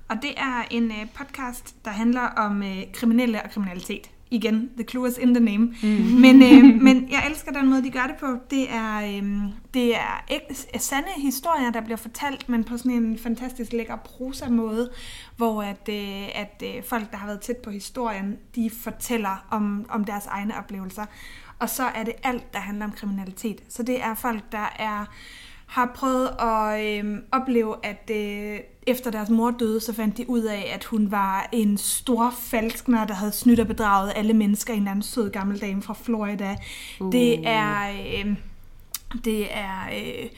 Og 0.10 0.16
det 0.22 0.32
er 0.38 0.64
en 0.72 0.92
øh, 0.92 1.08
podcast, 1.14 1.86
der 1.86 1.92
handler 1.92 2.22
om 2.22 2.64
øh, 2.64 2.84
kriminelle 2.94 3.44
og 3.44 3.52
kriminalitet. 3.52 4.10
Igen, 4.32 4.70
the 4.78 4.84
clue 4.84 5.08
is 5.08 5.18
in 5.18 5.34
the 5.34 5.44
name. 5.44 5.76
Mm. 5.84 5.90
Men, 6.22 6.44
øh, 6.44 6.76
men 6.88 7.08
jeg 7.12 7.28
elsker 7.30 7.52
den 7.52 7.70
måde, 7.70 7.84
de 7.84 7.90
gør 7.90 8.08
det 8.08 8.16
på. 8.20 8.38
Det 8.50 8.74
er, 8.74 8.98
øh, 8.98 9.42
det 9.74 9.96
er 9.96 10.26
ikke, 10.32 10.56
sande 10.80 11.08
historier, 11.18 11.72
der 11.72 11.82
bliver 11.82 11.98
fortalt, 11.98 12.50
men 12.50 12.64
på 12.64 12.78
sådan 12.78 12.92
en 12.92 13.18
fantastisk 13.18 13.74
lækker 13.74 13.96
prosa-måde, 13.96 14.90
hvor 15.38 15.62
at, 15.62 15.90
øh, 15.90 16.42
at 16.42 16.64
øh, 16.66 16.84
folk, 16.84 17.12
der 17.12 17.18
har 17.18 17.28
været 17.28 17.42
tæt 17.42 17.58
på 17.58 17.70
historien, 17.70 18.38
de 18.56 18.70
fortæller 18.70 19.46
om, 19.52 19.86
om 19.90 20.06
deres 20.06 20.26
egne 20.26 20.58
oplevelser. 20.58 21.06
Og 21.60 21.70
så 21.70 21.84
er 21.84 22.04
det 22.04 22.14
alt, 22.24 22.54
der 22.54 22.60
handler 22.60 22.86
om 22.86 22.92
kriminalitet. 22.92 23.64
Så 23.70 23.84
det 23.84 24.04
er 24.04 24.16
folk, 24.16 24.52
der 24.52 24.74
er 24.80 25.06
har 25.74 25.92
prøvet 25.96 26.30
at 26.40 27.04
øh, 27.06 27.20
opleve, 27.32 27.76
at 27.84 28.10
øh, 28.12 28.60
efter 28.88 29.12
deres 29.12 29.30
mor 29.30 29.52
døde, 29.52 29.80
så 29.80 29.94
fandt 29.94 30.18
de 30.18 30.30
ud 30.30 30.42
af, 30.42 30.72
at 30.76 30.84
hun 30.84 31.12
var 31.12 31.50
en 31.52 31.78
stor 31.78 32.34
falskner, 32.40 33.06
der 33.06 33.14
havde 33.14 33.32
snydt 33.32 33.60
og 33.60 33.68
bedraget 33.68 34.14
alle 34.16 34.34
mennesker, 34.34 34.74
en 34.74 34.80
eller 34.80 34.92
anden 34.92 35.04
sød 35.04 35.30
gammel 35.30 35.62
dame 35.62 35.82
fra 35.82 35.94
Florida. 35.94 36.56
Uh. 37.00 37.12
Det 37.12 37.48
er, 37.48 37.90
øh, 37.90 38.36
det 39.26 39.56
er 39.56 39.90
øh, 39.94 40.30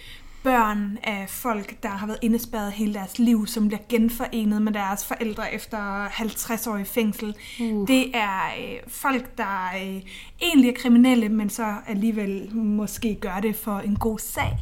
børn 0.45 0.97
af 1.03 1.29
folk, 1.29 1.83
der 1.83 1.89
har 1.89 2.07
været 2.07 2.19
indespærret 2.21 2.71
hele 2.71 2.93
deres 2.93 3.19
liv, 3.19 3.47
som 3.47 3.67
bliver 3.67 3.81
genforenet 3.89 4.61
med 4.61 4.73
deres 4.73 5.05
forældre 5.05 5.53
efter 5.53 5.77
50 6.09 6.67
år 6.67 6.77
i 6.77 6.83
fængsel. 6.83 7.35
Uh. 7.61 7.87
Det 7.87 8.15
er 8.15 8.39
øh, 8.59 8.79
folk, 8.87 9.37
der 9.37 9.69
øh, 9.75 10.01
egentlig 10.41 10.69
er 10.69 10.73
kriminelle, 10.75 11.29
men 11.29 11.49
så 11.49 11.73
alligevel 11.87 12.55
måske 12.55 13.15
gør 13.15 13.39
det 13.41 13.55
for 13.55 13.79
en 13.79 13.95
god 13.95 14.19
sag. 14.19 14.57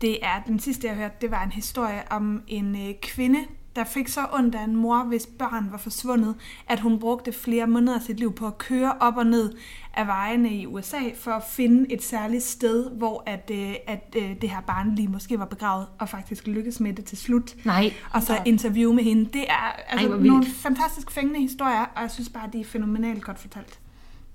Det 0.00 0.24
er 0.24 0.42
den 0.46 0.58
sidste, 0.58 0.86
jeg 0.86 0.96
hørte, 0.96 1.14
det 1.20 1.30
var 1.30 1.44
en 1.44 1.52
historie 1.52 2.02
om 2.10 2.42
en 2.48 2.88
øh, 2.88 2.94
kvinde, 3.02 3.38
der 3.76 3.84
fik 3.84 4.08
så 4.08 4.20
ondt 4.32 4.54
af 4.54 4.64
en 4.64 4.76
mor, 4.76 5.02
hvis 5.04 5.26
børn 5.26 5.68
var 5.70 5.78
forsvundet, 5.78 6.34
at 6.68 6.80
hun 6.80 6.98
brugte 6.98 7.32
flere 7.32 7.66
måneder 7.66 7.94
af 7.96 8.02
sit 8.02 8.18
liv 8.18 8.32
på 8.34 8.46
at 8.46 8.58
køre 8.58 8.92
op 9.00 9.16
og 9.16 9.26
ned 9.26 9.52
af 9.96 10.06
vejene 10.06 10.50
i 10.54 10.66
USA 10.66 10.98
for 11.14 11.30
at 11.30 11.42
finde 11.50 11.92
et 11.92 12.02
særligt 12.02 12.42
sted, 12.42 12.90
hvor 12.90 13.22
at, 13.26 13.50
øh, 13.54 13.74
at 13.86 14.14
øh, 14.16 14.30
det 14.40 14.50
her 14.50 14.60
barn 14.60 14.94
lige 14.94 15.08
måske 15.08 15.38
var 15.38 15.44
begravet, 15.44 15.86
og 15.98 16.08
faktisk 16.08 16.46
lykkedes 16.46 16.80
med 16.80 16.92
det 16.92 17.04
til 17.04 17.18
slut. 17.18 17.54
Nej. 17.64 17.92
Og 18.12 18.22
så 18.22 18.42
interview 18.44 18.92
med 18.92 19.04
hende. 19.04 19.24
Det 19.24 19.44
er 19.48 19.72
altså, 19.88 20.08
vildt. 20.08 20.24
nogle 20.26 20.46
fantastisk 20.46 21.10
fængende 21.10 21.40
historier, 21.40 21.84
og 21.96 22.02
jeg 22.02 22.10
synes 22.10 22.28
bare, 22.28 22.48
de 22.52 22.60
er 22.60 22.64
fænomenalt 22.64 23.24
godt 23.24 23.38
fortalt. 23.38 23.78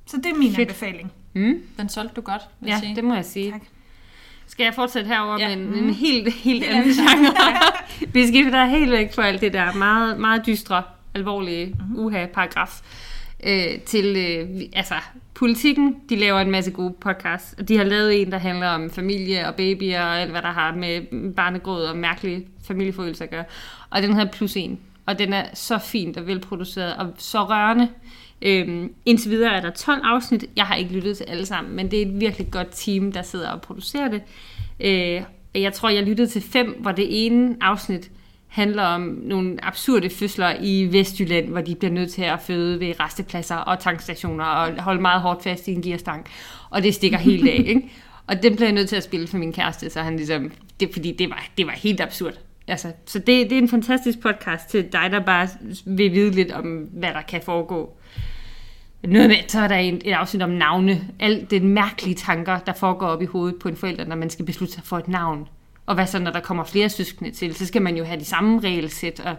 Så 0.05 0.17
det 0.17 0.25
er 0.25 0.35
min 0.37 0.49
Fedt. 0.49 0.59
anbefaling. 0.59 1.11
Mm? 1.35 1.61
Den 1.77 1.89
solgte 1.89 2.13
du 2.15 2.21
godt, 2.21 2.41
vil 2.59 2.69
Ja, 2.69 2.79
sige. 2.79 2.95
det 2.95 3.03
må 3.03 3.13
jeg 3.13 3.25
sige. 3.25 3.51
Tak. 3.51 3.61
Skal 4.49 4.63
jeg 4.63 4.73
fortsætte 4.73 5.07
herover 5.07 5.37
Ja. 5.39 5.55
med 5.55 5.57
en, 5.67 5.73
en 5.83 5.93
helt, 5.93 6.33
helt 6.33 6.63
anden 6.63 6.93
genre? 6.93 7.33
Vi 8.13 8.27
skifter 8.27 8.51
der 8.51 8.65
helt 8.65 8.91
væk 8.91 9.13
fra 9.15 9.25
alt 9.27 9.41
det 9.41 9.53
der 9.53 9.73
meget, 9.73 10.19
meget 10.19 10.45
dystre, 10.45 10.83
alvorlige 11.15 11.65
Mhm. 11.89 11.99
uha-paragraf 11.99 12.79
øh, 13.43 13.79
til, 13.85 14.05
øh, 14.17 14.61
altså, 14.73 14.93
politikken, 15.33 15.95
de 16.09 16.15
laver 16.15 16.39
en 16.39 16.51
masse 16.51 16.71
gode 16.71 16.93
podcasts, 17.01 17.55
og 17.59 17.67
de 17.67 17.77
har 17.77 17.83
lavet 17.83 18.21
en, 18.21 18.31
der 18.31 18.37
handler 18.37 18.67
om 18.67 18.89
familie 18.89 19.47
og 19.47 19.55
babyer 19.55 20.01
og 20.01 20.19
alt, 20.21 20.31
hvad 20.31 20.41
der 20.41 20.51
har 20.51 20.75
med 20.75 21.01
barnegråd 21.35 21.83
og 21.83 21.97
mærkelige 21.97 22.47
familieforøgelser 22.67 23.23
at 23.25 23.31
gøre. 23.31 23.43
Og 23.89 24.01
den 24.01 24.13
hedder 24.13 24.31
Plus 24.31 24.55
En, 24.57 24.79
og 25.05 25.19
den 25.19 25.33
er 25.33 25.43
så 25.53 25.77
fint 25.77 26.17
og 26.17 26.27
velproduceret 26.27 26.95
og 26.95 27.07
så 27.17 27.43
rørende. 27.43 27.87
Øhm, 28.41 28.93
indtil 29.05 29.31
videre 29.31 29.53
er 29.53 29.61
der 29.61 29.69
12 29.69 30.01
afsnit. 30.03 30.45
Jeg 30.55 30.65
har 30.65 30.75
ikke 30.75 30.93
lyttet 30.93 31.17
til 31.17 31.23
alle 31.23 31.45
sammen, 31.45 31.75
men 31.75 31.91
det 31.91 32.01
er 32.01 32.05
et 32.05 32.19
virkelig 32.19 32.51
godt 32.51 32.67
team, 32.71 33.11
der 33.11 33.21
sidder 33.21 33.49
og 33.49 33.61
producerer 33.61 34.07
det. 34.07 34.21
Øh, 34.79 35.23
jeg 35.61 35.73
tror, 35.73 35.89
jeg 35.89 36.03
lyttede 36.03 36.27
til 36.27 36.41
fem, 36.41 36.77
hvor 36.79 36.91
det 36.91 37.25
ene 37.25 37.55
afsnit 37.61 38.11
handler 38.47 38.83
om 38.83 39.01
nogle 39.01 39.65
absurde 39.65 40.09
fødsler 40.09 40.55
i 40.61 40.87
Vestjylland, 40.91 41.49
hvor 41.49 41.61
de 41.61 41.75
bliver 41.75 41.91
nødt 41.91 42.11
til 42.11 42.21
at 42.21 42.41
føde 42.41 42.79
ved 42.79 42.99
restepladser 42.99 43.55
og 43.55 43.79
tankstationer 43.79 44.45
og 44.45 44.83
holde 44.83 45.01
meget 45.01 45.21
hårdt 45.21 45.43
fast 45.43 45.67
i 45.67 45.71
en 45.71 45.81
gearstang. 45.81 46.25
Og 46.69 46.83
det 46.83 46.95
stikker 46.95 47.17
helt 47.17 47.49
af, 47.49 47.63
ikke? 47.67 47.91
Og 48.27 48.43
den 48.43 48.55
blev 48.55 48.65
jeg 48.65 48.75
nødt 48.75 48.89
til 48.89 48.95
at 48.95 49.03
spille 49.03 49.27
for 49.27 49.37
min 49.37 49.53
kæreste, 49.53 49.89
så 49.89 50.01
han 50.01 50.15
ligesom, 50.15 50.51
det, 50.79 50.89
fordi 50.93 51.11
det 51.11 51.29
var, 51.29 51.47
det 51.57 51.65
var 51.65 51.73
helt 51.73 52.01
absurd. 52.01 52.33
Altså, 52.69 52.91
så 53.05 53.19
det, 53.19 53.49
det 53.49 53.51
er 53.51 53.57
en 53.57 53.69
fantastisk 53.69 54.19
podcast 54.19 54.69
til 54.69 54.83
dig, 54.91 55.09
der 55.11 55.19
bare 55.19 55.47
vil 55.85 56.11
vide 56.11 56.31
lidt 56.31 56.51
om, 56.51 56.65
hvad 56.91 57.09
der 57.09 57.21
kan 57.21 57.41
foregå. 57.41 57.97
Noget 59.03 59.29
med, 59.29 59.37
så 59.47 59.59
er 59.59 59.67
der 59.67 59.75
en, 59.75 60.01
et 60.05 60.13
afsnit 60.13 60.43
om 60.43 60.49
navne. 60.49 61.07
Alt 61.19 61.51
det 61.51 61.63
mærkelige 61.63 62.15
tanker, 62.15 62.59
der 62.59 62.73
foregår 62.73 63.07
op 63.07 63.21
i 63.21 63.25
hovedet 63.25 63.59
på 63.59 63.69
en 63.69 63.75
forælder, 63.75 64.05
når 64.05 64.15
man 64.15 64.29
skal 64.29 64.45
beslutte 64.45 64.73
sig 64.73 64.83
for 64.83 64.97
et 64.97 65.07
navn. 65.07 65.47
Og 65.85 65.95
hvad 65.95 66.07
så, 66.07 66.19
når 66.19 66.31
der 66.31 66.39
kommer 66.39 66.63
flere 66.63 66.89
søskende 66.89 67.31
til? 67.31 67.55
Så 67.55 67.65
skal 67.65 67.81
man 67.81 67.97
jo 67.97 68.03
have 68.03 68.19
de 68.19 68.25
samme 68.25 68.59
regelsæt. 68.59 69.19
Og 69.19 69.35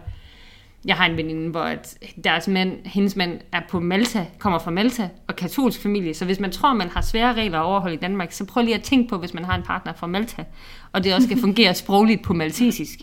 jeg 0.85 0.95
har 0.95 1.05
en 1.05 1.17
veninde, 1.17 1.51
hvor 1.51 1.61
at 1.61 1.97
deres 2.23 2.47
mand, 2.47 2.85
hendes 2.85 3.15
mand 3.15 3.39
er 3.51 3.61
på 3.69 3.79
Malta, 3.79 4.25
kommer 4.39 4.59
fra 4.59 4.71
Malta 4.71 5.09
og 5.27 5.35
katolsk 5.35 5.81
familie. 5.81 6.13
Så 6.13 6.25
hvis 6.25 6.39
man 6.39 6.51
tror, 6.51 6.73
man 6.73 6.89
har 6.89 7.01
svære 7.01 7.33
regler 7.33 7.59
at 7.59 7.65
overholde 7.65 7.95
i 7.95 7.99
Danmark, 7.99 8.31
så 8.31 8.45
prøv 8.45 8.63
lige 8.63 8.75
at 8.75 8.83
tænke 8.83 9.09
på, 9.09 9.17
hvis 9.17 9.33
man 9.33 9.45
har 9.45 9.55
en 9.55 9.63
partner 9.63 9.93
fra 9.93 10.07
Malta, 10.07 10.43
og 10.91 11.03
det 11.03 11.13
også 11.13 11.27
skal 11.27 11.39
fungere 11.39 11.75
sprogligt 11.75 12.23
på 12.23 12.33
maltesisk. 12.33 12.99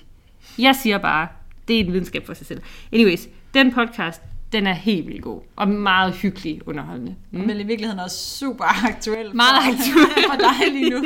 Jeg 0.58 0.76
siger 0.76 0.98
bare, 0.98 1.28
det 1.68 1.76
er 1.76 1.84
en 1.84 1.92
videnskab 1.92 2.26
for 2.26 2.34
sig 2.34 2.46
selv. 2.46 2.60
Anyways, 2.92 3.28
den 3.54 3.72
podcast, 3.72 4.22
Den 4.52 4.66
er 4.66 4.72
helt 4.72 5.06
vildt 5.06 5.22
god, 5.22 5.40
og 5.56 5.68
meget 5.68 6.14
hyggelig 6.14 6.68
underholdende. 6.68 7.14
Mm. 7.30 7.40
Men 7.40 7.60
i 7.60 7.62
virkeligheden 7.62 8.00
også 8.00 8.38
super 8.38 8.86
aktuel. 8.88 9.36
Meget 9.36 9.64
for, 9.64 9.72
aktuel. 9.72 10.24
for 10.30 10.36
dig 10.36 10.72
lige 10.72 10.90
nu, 10.90 11.00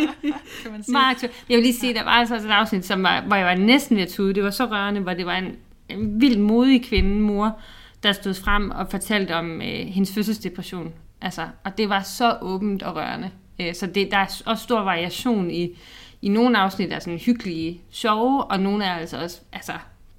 kan 0.63 0.73
man 0.73 0.83
sige. 0.83 0.93
Meget 0.93 1.11
aktuel. 1.11 1.33
Jeg 1.49 1.57
vil 1.57 1.65
lige 1.65 1.75
sige, 1.75 1.95
der 1.95 2.05
var 2.05 2.11
altså 2.11 2.35
et 2.35 2.47
afsnit, 2.51 2.87
som 2.87 3.03
var, 3.03 3.21
hvor 3.21 3.37
jeg 3.37 3.47
var 3.47 3.55
næsten 3.55 3.97
ved 3.97 4.03
at 4.03 4.09
tude. 4.09 4.35
Det 4.35 4.43
var 4.45 4.51
så 4.51 4.65
rørende, 4.65 5.01
hvor 5.01 5.15
det 5.15 5.27
var 5.27 5.37
en, 5.37 5.57
en 5.89 6.21
vildt 6.21 6.41
modig 6.41 6.85
kvinde, 6.85 7.21
mor, 7.21 7.59
der 8.03 8.13
stod 8.13 8.35
frem 8.35 8.71
og 8.71 8.87
fortalte 8.91 9.35
om 9.35 9.63
øh, 9.63 9.87
hendes 9.87 10.15
fødselsdepression. 10.15 10.93
Altså, 11.21 11.43
og 11.65 11.79
det 11.79 11.89
var 11.89 12.03
så 12.03 12.37
åbent 12.43 12.83
og 12.83 12.97
rørende. 12.97 13.31
Øh, 13.61 13.75
så 13.75 13.87
det, 13.87 14.11
der 14.11 14.17
er 14.17 14.43
også 14.47 14.63
stor 14.63 14.81
variation 14.81 15.51
i, 15.51 15.79
i 16.23 16.29
nogle 16.29 16.59
afsnit 16.59 16.93
er 16.93 16.99
sådan 16.99 17.19
hyggelige, 17.19 17.81
sjove, 17.91 18.45
og 18.45 18.61
nogle 18.61 18.85
er 18.85 18.95
altså 18.95 19.23
også, 19.23 19.41
altså, 19.53 19.73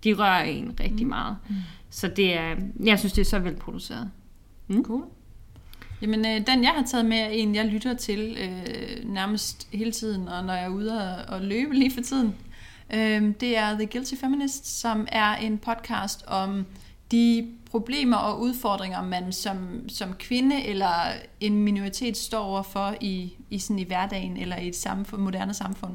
de 0.03 0.13
rører 0.13 0.43
en 0.43 0.75
rigtig 0.79 1.07
meget. 1.07 1.37
Mm. 1.49 1.55
Så 1.89 2.07
det 2.07 2.37
er, 2.37 2.55
jeg 2.83 2.99
synes, 2.99 3.13
det 3.13 3.21
er 3.21 3.25
så 3.25 3.39
velproduceret. 3.39 4.11
Mm. 4.67 4.83
Cool. 4.83 5.03
Jamen, 6.01 6.19
øh, 6.19 6.47
den 6.47 6.63
jeg 6.63 6.71
har 6.71 6.83
taget 6.83 7.05
med 7.05 7.17
er 7.17 7.27
en, 7.27 7.55
jeg 7.55 7.65
lytter 7.65 7.93
til 7.93 8.37
øh, 8.39 9.09
nærmest 9.09 9.67
hele 9.73 9.91
tiden, 9.91 10.27
og 10.27 10.43
når 10.45 10.53
jeg 10.53 10.65
er 10.65 10.69
ude 10.69 11.01
og, 11.01 11.35
og 11.35 11.41
løbe 11.41 11.73
lige 11.73 11.91
for 11.91 12.01
tiden. 12.01 12.35
Øh, 12.93 13.33
det 13.39 13.57
er 13.57 13.73
The 13.73 13.85
Guilty 13.85 14.15
Feminist, 14.15 14.79
som 14.79 15.07
er 15.11 15.35
en 15.35 15.57
podcast 15.57 16.23
om 16.27 16.65
de 17.11 17.47
problemer 17.73 18.17
og 18.17 18.41
udfordringer, 18.41 19.01
man 19.01 19.31
som, 19.31 19.89
som 19.89 20.13
kvinde 20.13 20.63
eller 20.63 21.11
en 21.39 21.57
minoritet 21.57 22.17
står 22.17 22.39
overfor 22.39 22.95
i, 23.01 23.33
i, 23.49 23.59
sådan 23.59 23.79
i 23.79 23.83
hverdagen 23.83 24.37
eller 24.37 24.55
i 24.55 24.67
et 24.67 24.75
samfund, 24.75 25.21
moderne 25.21 25.53
samfund. 25.53 25.93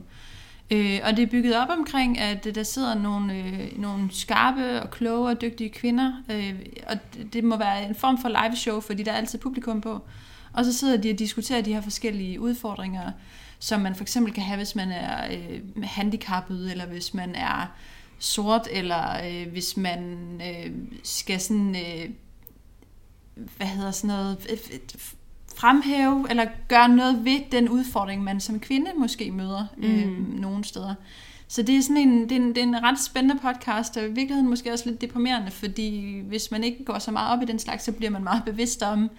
Øh, 0.71 1.01
og 1.05 1.17
det 1.17 1.23
er 1.23 1.27
bygget 1.27 1.57
op 1.57 1.69
omkring, 1.79 2.19
at 2.19 2.45
der 2.55 2.63
sidder 2.63 2.95
nogle, 2.95 3.35
øh, 3.35 3.79
nogle 3.79 4.09
skarpe 4.11 4.83
og 4.83 4.91
kloge 4.91 5.29
og 5.29 5.41
dygtige 5.41 5.71
kvinder, 5.71 6.13
øh, 6.31 6.55
og 6.87 6.97
det 7.33 7.45
må 7.45 7.57
være 7.57 7.89
en 7.89 7.95
form 7.95 8.19
for 8.19 8.29
live 8.29 8.57
show, 8.57 8.81
fordi 8.81 9.03
der 9.03 9.13
er 9.13 9.17
altid 9.17 9.39
publikum 9.39 9.81
på. 9.81 10.01
Og 10.53 10.65
så 10.65 10.73
sidder 10.73 10.97
de 10.97 11.11
og 11.11 11.19
diskuterer 11.19 11.61
de 11.61 11.75
her 11.75 11.81
forskellige 11.81 12.41
udfordringer, 12.41 13.11
som 13.59 13.81
man 13.81 13.95
for 13.95 14.03
eksempel 14.03 14.33
kan 14.33 14.43
have, 14.43 14.57
hvis 14.57 14.75
man 14.75 14.91
er 14.91 15.33
øh, 15.33 15.85
handicappet, 15.85 16.71
eller 16.71 16.87
hvis 16.87 17.15
man 17.15 17.35
er 17.35 17.73
sort, 18.19 18.69
eller 18.71 19.27
øh, 19.27 19.53
hvis 19.53 19.77
man 19.77 20.19
øh, 20.47 20.73
skal 21.03 21.41
sådan, 21.41 21.77
øh, 21.77 22.11
hvad 23.57 23.67
hedder 23.67 23.91
sådan 23.91 24.09
noget, 24.09 24.39
fremhæve, 25.57 26.27
eller 26.31 26.47
gøre 26.69 26.89
noget 26.89 27.25
ved 27.25 27.41
den 27.53 27.69
udfordring, 27.69 28.25
man 28.25 28.41
som 28.41 28.61
kvinde 28.61 28.91
måske 28.97 29.31
møder 29.31 29.67
mm. 29.77 29.85
øh, 29.85 30.41
nogle 30.41 30.65
steder. 30.65 30.95
Så 31.49 31.63
det 31.63 31.77
er 31.77 31.83
sådan 31.83 31.97
en, 31.97 32.23
det 32.23 32.33
er 32.33 32.37
en, 32.37 32.49
det 32.49 32.59
er 32.59 32.63
en 32.63 32.83
ret 32.83 33.01
spændende 33.01 33.43
podcast, 33.43 33.97
og 33.97 34.05
i 34.05 34.07
virkeligheden 34.07 34.49
måske 34.49 34.73
også 34.73 34.89
lidt 34.89 35.01
deprimerende, 35.01 35.51
fordi 35.51 36.21
hvis 36.21 36.51
man 36.51 36.65
ikke 36.65 36.85
går 36.85 36.99
så 36.99 37.11
meget 37.11 37.33
op 37.33 37.43
i 37.43 37.47
den 37.47 37.59
slags, 37.59 37.85
så 37.85 37.93
bliver 37.93 38.11
man 38.11 38.25
meget 38.25 38.45
bevidst 38.45 38.83
om, 38.83 39.11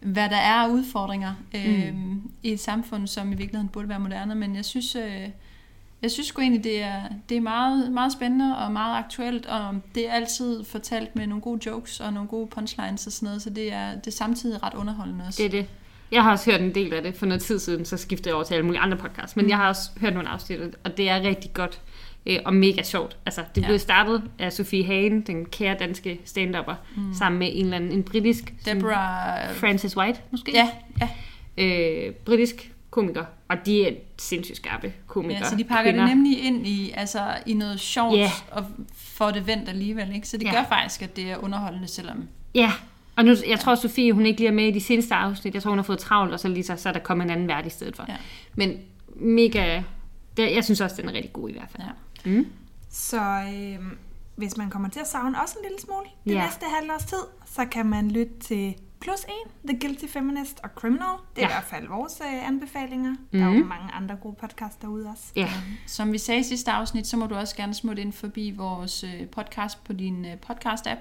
hvad 0.00 0.28
der 0.28 0.36
er 0.36 0.54
af 0.54 0.68
udfordringer 0.68 1.34
øh, 1.54 1.94
mm. 1.94 2.30
i 2.42 2.52
et 2.52 2.60
samfund, 2.60 3.06
som 3.06 3.32
i 3.32 3.34
virkeligheden 3.34 3.68
burde 3.68 3.88
være 3.88 4.00
moderne. 4.00 4.34
Men 4.34 4.56
jeg 4.56 4.64
synes, 4.64 4.96
øh, 4.96 5.28
jeg 6.02 6.10
synes 6.10 6.26
sgu 6.26 6.40
egentlig, 6.40 6.64
det 6.64 6.82
er, 6.82 7.02
det 7.28 7.36
er 7.36 7.40
meget, 7.40 7.92
meget 7.92 8.12
spændende 8.12 8.58
og 8.58 8.72
meget 8.72 8.98
aktuelt, 8.98 9.46
og 9.46 9.74
det 9.94 10.08
er 10.08 10.12
altid 10.12 10.64
fortalt 10.64 11.16
med 11.16 11.26
nogle 11.26 11.42
gode 11.42 11.60
jokes 11.66 12.00
og 12.00 12.12
nogle 12.12 12.28
gode 12.28 12.46
punchlines 12.46 13.06
og 13.06 13.12
sådan 13.12 13.26
noget, 13.26 13.42
så 13.42 13.50
det 13.50 13.72
er, 13.72 13.94
det 13.94 14.06
er 14.06 14.10
samtidig 14.10 14.62
ret 14.62 14.74
underholdende 14.74 15.24
også. 15.26 15.42
Det 15.42 15.46
er 15.46 15.60
det. 15.60 15.66
Jeg 16.12 16.22
har 16.22 16.32
også 16.32 16.50
hørt 16.50 16.60
en 16.60 16.74
del 16.74 16.94
af 16.94 17.02
det 17.02 17.16
for 17.16 17.26
noget 17.26 17.42
tid 17.42 17.58
siden, 17.58 17.84
så 17.84 17.96
skiftede 17.96 18.28
jeg 18.28 18.34
over 18.34 18.44
til 18.44 18.54
alle 18.54 18.66
mulige 18.66 18.80
andre 18.80 18.96
podcasts, 18.96 19.36
men 19.36 19.44
mm. 19.44 19.48
jeg 19.48 19.56
har 19.56 19.68
også 19.68 19.90
hørt 20.00 20.14
nogle 20.14 20.28
afsnit, 20.28 20.60
og 20.84 20.96
det 20.96 21.08
er 21.08 21.22
rigtig 21.22 21.52
godt 21.52 21.80
øh, 22.26 22.38
og 22.44 22.54
mega 22.54 22.82
sjovt. 22.82 23.16
Altså, 23.26 23.40
det 23.54 23.62
blev 23.64 23.74
ja. 23.74 23.78
startet 23.78 24.22
af 24.38 24.52
Sofie 24.52 24.84
Hagen, 24.84 25.20
den 25.20 25.46
kære 25.46 25.76
danske 25.78 26.20
stand-upper, 26.24 26.74
mm. 26.96 27.14
sammen 27.14 27.38
med 27.38 27.50
en 27.52 27.64
eller 27.64 27.76
anden 27.76 27.92
en 27.92 28.02
britisk... 28.02 28.54
Deborah... 28.64 29.54
Francis 29.54 29.96
White, 29.96 30.20
måske? 30.30 30.52
Ja, 30.52 30.70
ja. 31.00 31.08
Øh, 31.58 32.14
britisk 32.14 32.72
komiker, 32.90 33.24
og 33.48 33.56
de 33.66 33.88
er 33.88 33.92
sindssygt 34.18 34.56
skarpe 34.56 34.92
komikere. 35.06 35.38
Ja, 35.44 35.50
så 35.50 35.56
de 35.56 35.64
pakker 35.64 35.90
kvinder. 35.90 36.06
det 36.06 36.16
nemlig 36.16 36.44
ind 36.44 36.66
i, 36.66 36.92
altså, 36.96 37.36
i 37.46 37.54
noget 37.54 37.80
sjovt, 37.80 38.16
yeah. 38.18 38.30
og 38.50 38.64
får 38.94 39.30
det 39.30 39.46
vendt 39.46 39.68
alligevel. 39.68 40.14
Ikke? 40.14 40.28
Så 40.28 40.36
det 40.36 40.46
yeah. 40.46 40.56
gør 40.56 40.64
faktisk, 40.68 41.02
at 41.02 41.16
det 41.16 41.30
er 41.30 41.36
underholdende, 41.36 41.88
selvom... 41.88 42.28
Ja, 42.54 42.72
og 43.16 43.24
nu, 43.24 43.34
jeg 43.48 43.60
tror, 43.60 43.74
Sofie, 43.74 44.12
hun 44.12 44.26
ikke 44.26 44.40
lige 44.40 44.48
er 44.48 44.52
med 44.52 44.68
i 44.68 44.70
de 44.70 44.80
seneste 44.80 45.14
afsnit. 45.14 45.54
Jeg 45.54 45.62
tror, 45.62 45.70
hun 45.70 45.78
har 45.78 45.84
fået 45.84 45.98
travlt, 45.98 46.32
og 46.32 46.40
så, 46.40 46.48
lige 46.48 46.64
så, 46.64 46.76
så 46.76 46.88
er 46.88 46.92
der 46.92 47.00
kommet 47.00 47.24
en 47.24 47.30
anden 47.30 47.48
vært 47.48 47.66
i 47.66 47.70
stedet 47.70 47.96
for. 47.96 48.04
Ja. 48.08 48.16
Men 48.54 48.78
mega... 49.16 49.82
Det, 50.36 50.54
jeg 50.54 50.64
synes 50.64 50.80
også, 50.80 50.96
den 50.96 51.08
er 51.08 51.12
rigtig 51.12 51.32
god 51.32 51.48
i 51.48 51.52
hvert 51.52 51.68
fald. 51.70 51.82
Ja. 52.24 52.30
Mm. 52.30 52.46
Så 52.90 53.20
øh, 53.20 53.78
hvis 54.36 54.56
man 54.56 54.70
kommer 54.70 54.88
til 54.88 55.00
at 55.00 55.06
savne 55.06 55.42
også 55.42 55.54
en 55.58 55.64
lille 55.68 55.80
smule 55.80 56.06
det 56.24 56.34
ja. 56.34 56.44
næste 56.44 56.66
halve 56.78 56.94
års 56.94 57.04
tid, 57.04 57.18
så 57.46 57.64
kan 57.64 57.86
man 57.86 58.10
lytte 58.10 58.32
til 58.40 58.74
Plus 59.00 59.24
en, 59.24 59.68
The 59.68 59.78
Guilty 59.80 60.04
Feminist 60.06 60.60
og 60.62 60.70
Criminal. 60.74 61.16
Det 61.36 61.42
er 61.44 61.46
ja. 61.46 61.48
i 61.48 61.52
hvert 61.52 61.64
fald 61.64 61.88
vores 61.88 62.20
uh, 62.20 62.48
anbefalinger. 62.48 63.10
Mm. 63.10 63.38
Der 63.38 63.46
er 63.46 63.50
jo 63.50 63.58
mhm. 63.58 63.68
mange 63.68 63.92
andre 63.92 64.16
gode 64.16 64.34
podcasts 64.40 64.76
derude 64.76 65.06
også. 65.06 65.24
Ja. 65.36 65.50
Som 65.86 66.12
vi 66.12 66.18
sagde 66.18 66.40
i 66.40 66.42
sidste 66.42 66.70
afsnit, 66.70 67.06
så 67.06 67.16
må 67.16 67.26
du 67.26 67.34
også 67.34 67.56
gerne 67.56 67.74
smutte 67.74 68.02
ind 68.02 68.12
forbi 68.12 68.50
vores 68.50 69.04
uh, 69.04 69.26
podcast 69.32 69.84
på 69.84 69.92
din 69.92 70.24
uh, 70.24 70.30
podcast-app 70.50 71.00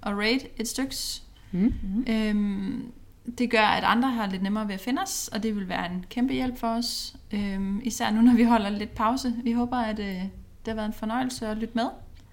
og 0.00 0.18
rate 0.18 0.60
et 0.60 0.68
styks. 0.68 1.22
Mm. 1.52 2.04
Øhm, 2.08 2.92
det 3.38 3.50
gør, 3.50 3.62
at 3.62 3.84
andre 3.84 4.10
har 4.10 4.26
lidt 4.26 4.42
nemmere 4.42 4.68
ved 4.68 4.74
at 4.74 4.80
finde 4.80 5.02
os, 5.02 5.28
og 5.32 5.42
det 5.42 5.56
vil 5.56 5.68
være 5.68 5.92
en 5.92 6.04
kæmpe 6.10 6.32
hjælp 6.32 6.58
for 6.58 6.68
os. 6.68 7.16
Øhm, 7.32 7.80
især 7.84 8.10
nu, 8.10 8.20
når 8.20 8.34
vi 8.34 8.44
holder 8.44 8.70
lidt 8.70 8.94
pause. 8.94 9.34
Vi 9.44 9.52
håber, 9.52 9.76
at 9.76 9.98
uh, 9.98 10.06
det 10.06 10.28
har 10.66 10.74
været 10.74 10.86
en 10.86 10.92
fornøjelse 10.92 11.46
at 11.46 11.56
lytte 11.56 11.74
med. 11.74 11.86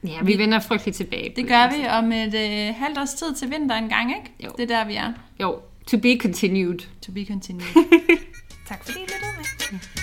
Ja, 0.08 0.20
vi, 0.22 0.34
vi 0.34 0.38
vender 0.38 0.60
frygteligt 0.60 0.98
tilbage. 0.98 1.34
Det 1.36 1.48
gør 1.48 1.78
vi 1.78 1.88
om 1.88 2.12
et 2.12 2.34
øh, 2.36 2.76
halvt 2.76 2.98
års 2.98 3.13
tid 3.13 3.36
til 3.36 3.52
vinter 3.52 3.76
en 3.76 3.89
gang, 3.89 4.10
ikke? 4.16 4.32
Jo. 4.44 4.50
Det 4.58 4.72
er 4.72 4.78
der, 4.78 4.86
vi 4.88 4.96
er. 4.96 5.13
Jo, 5.42 5.60
to 5.88 5.98
be 5.98 6.18
continued. 6.22 6.80
To 7.02 7.12
be 7.12 7.26
continued. 7.26 7.66
tak 8.70 8.86
fordi 8.86 9.00
I 9.00 9.02
lyttede 9.02 9.32
med. 9.38 9.80
Ja. 9.98 10.03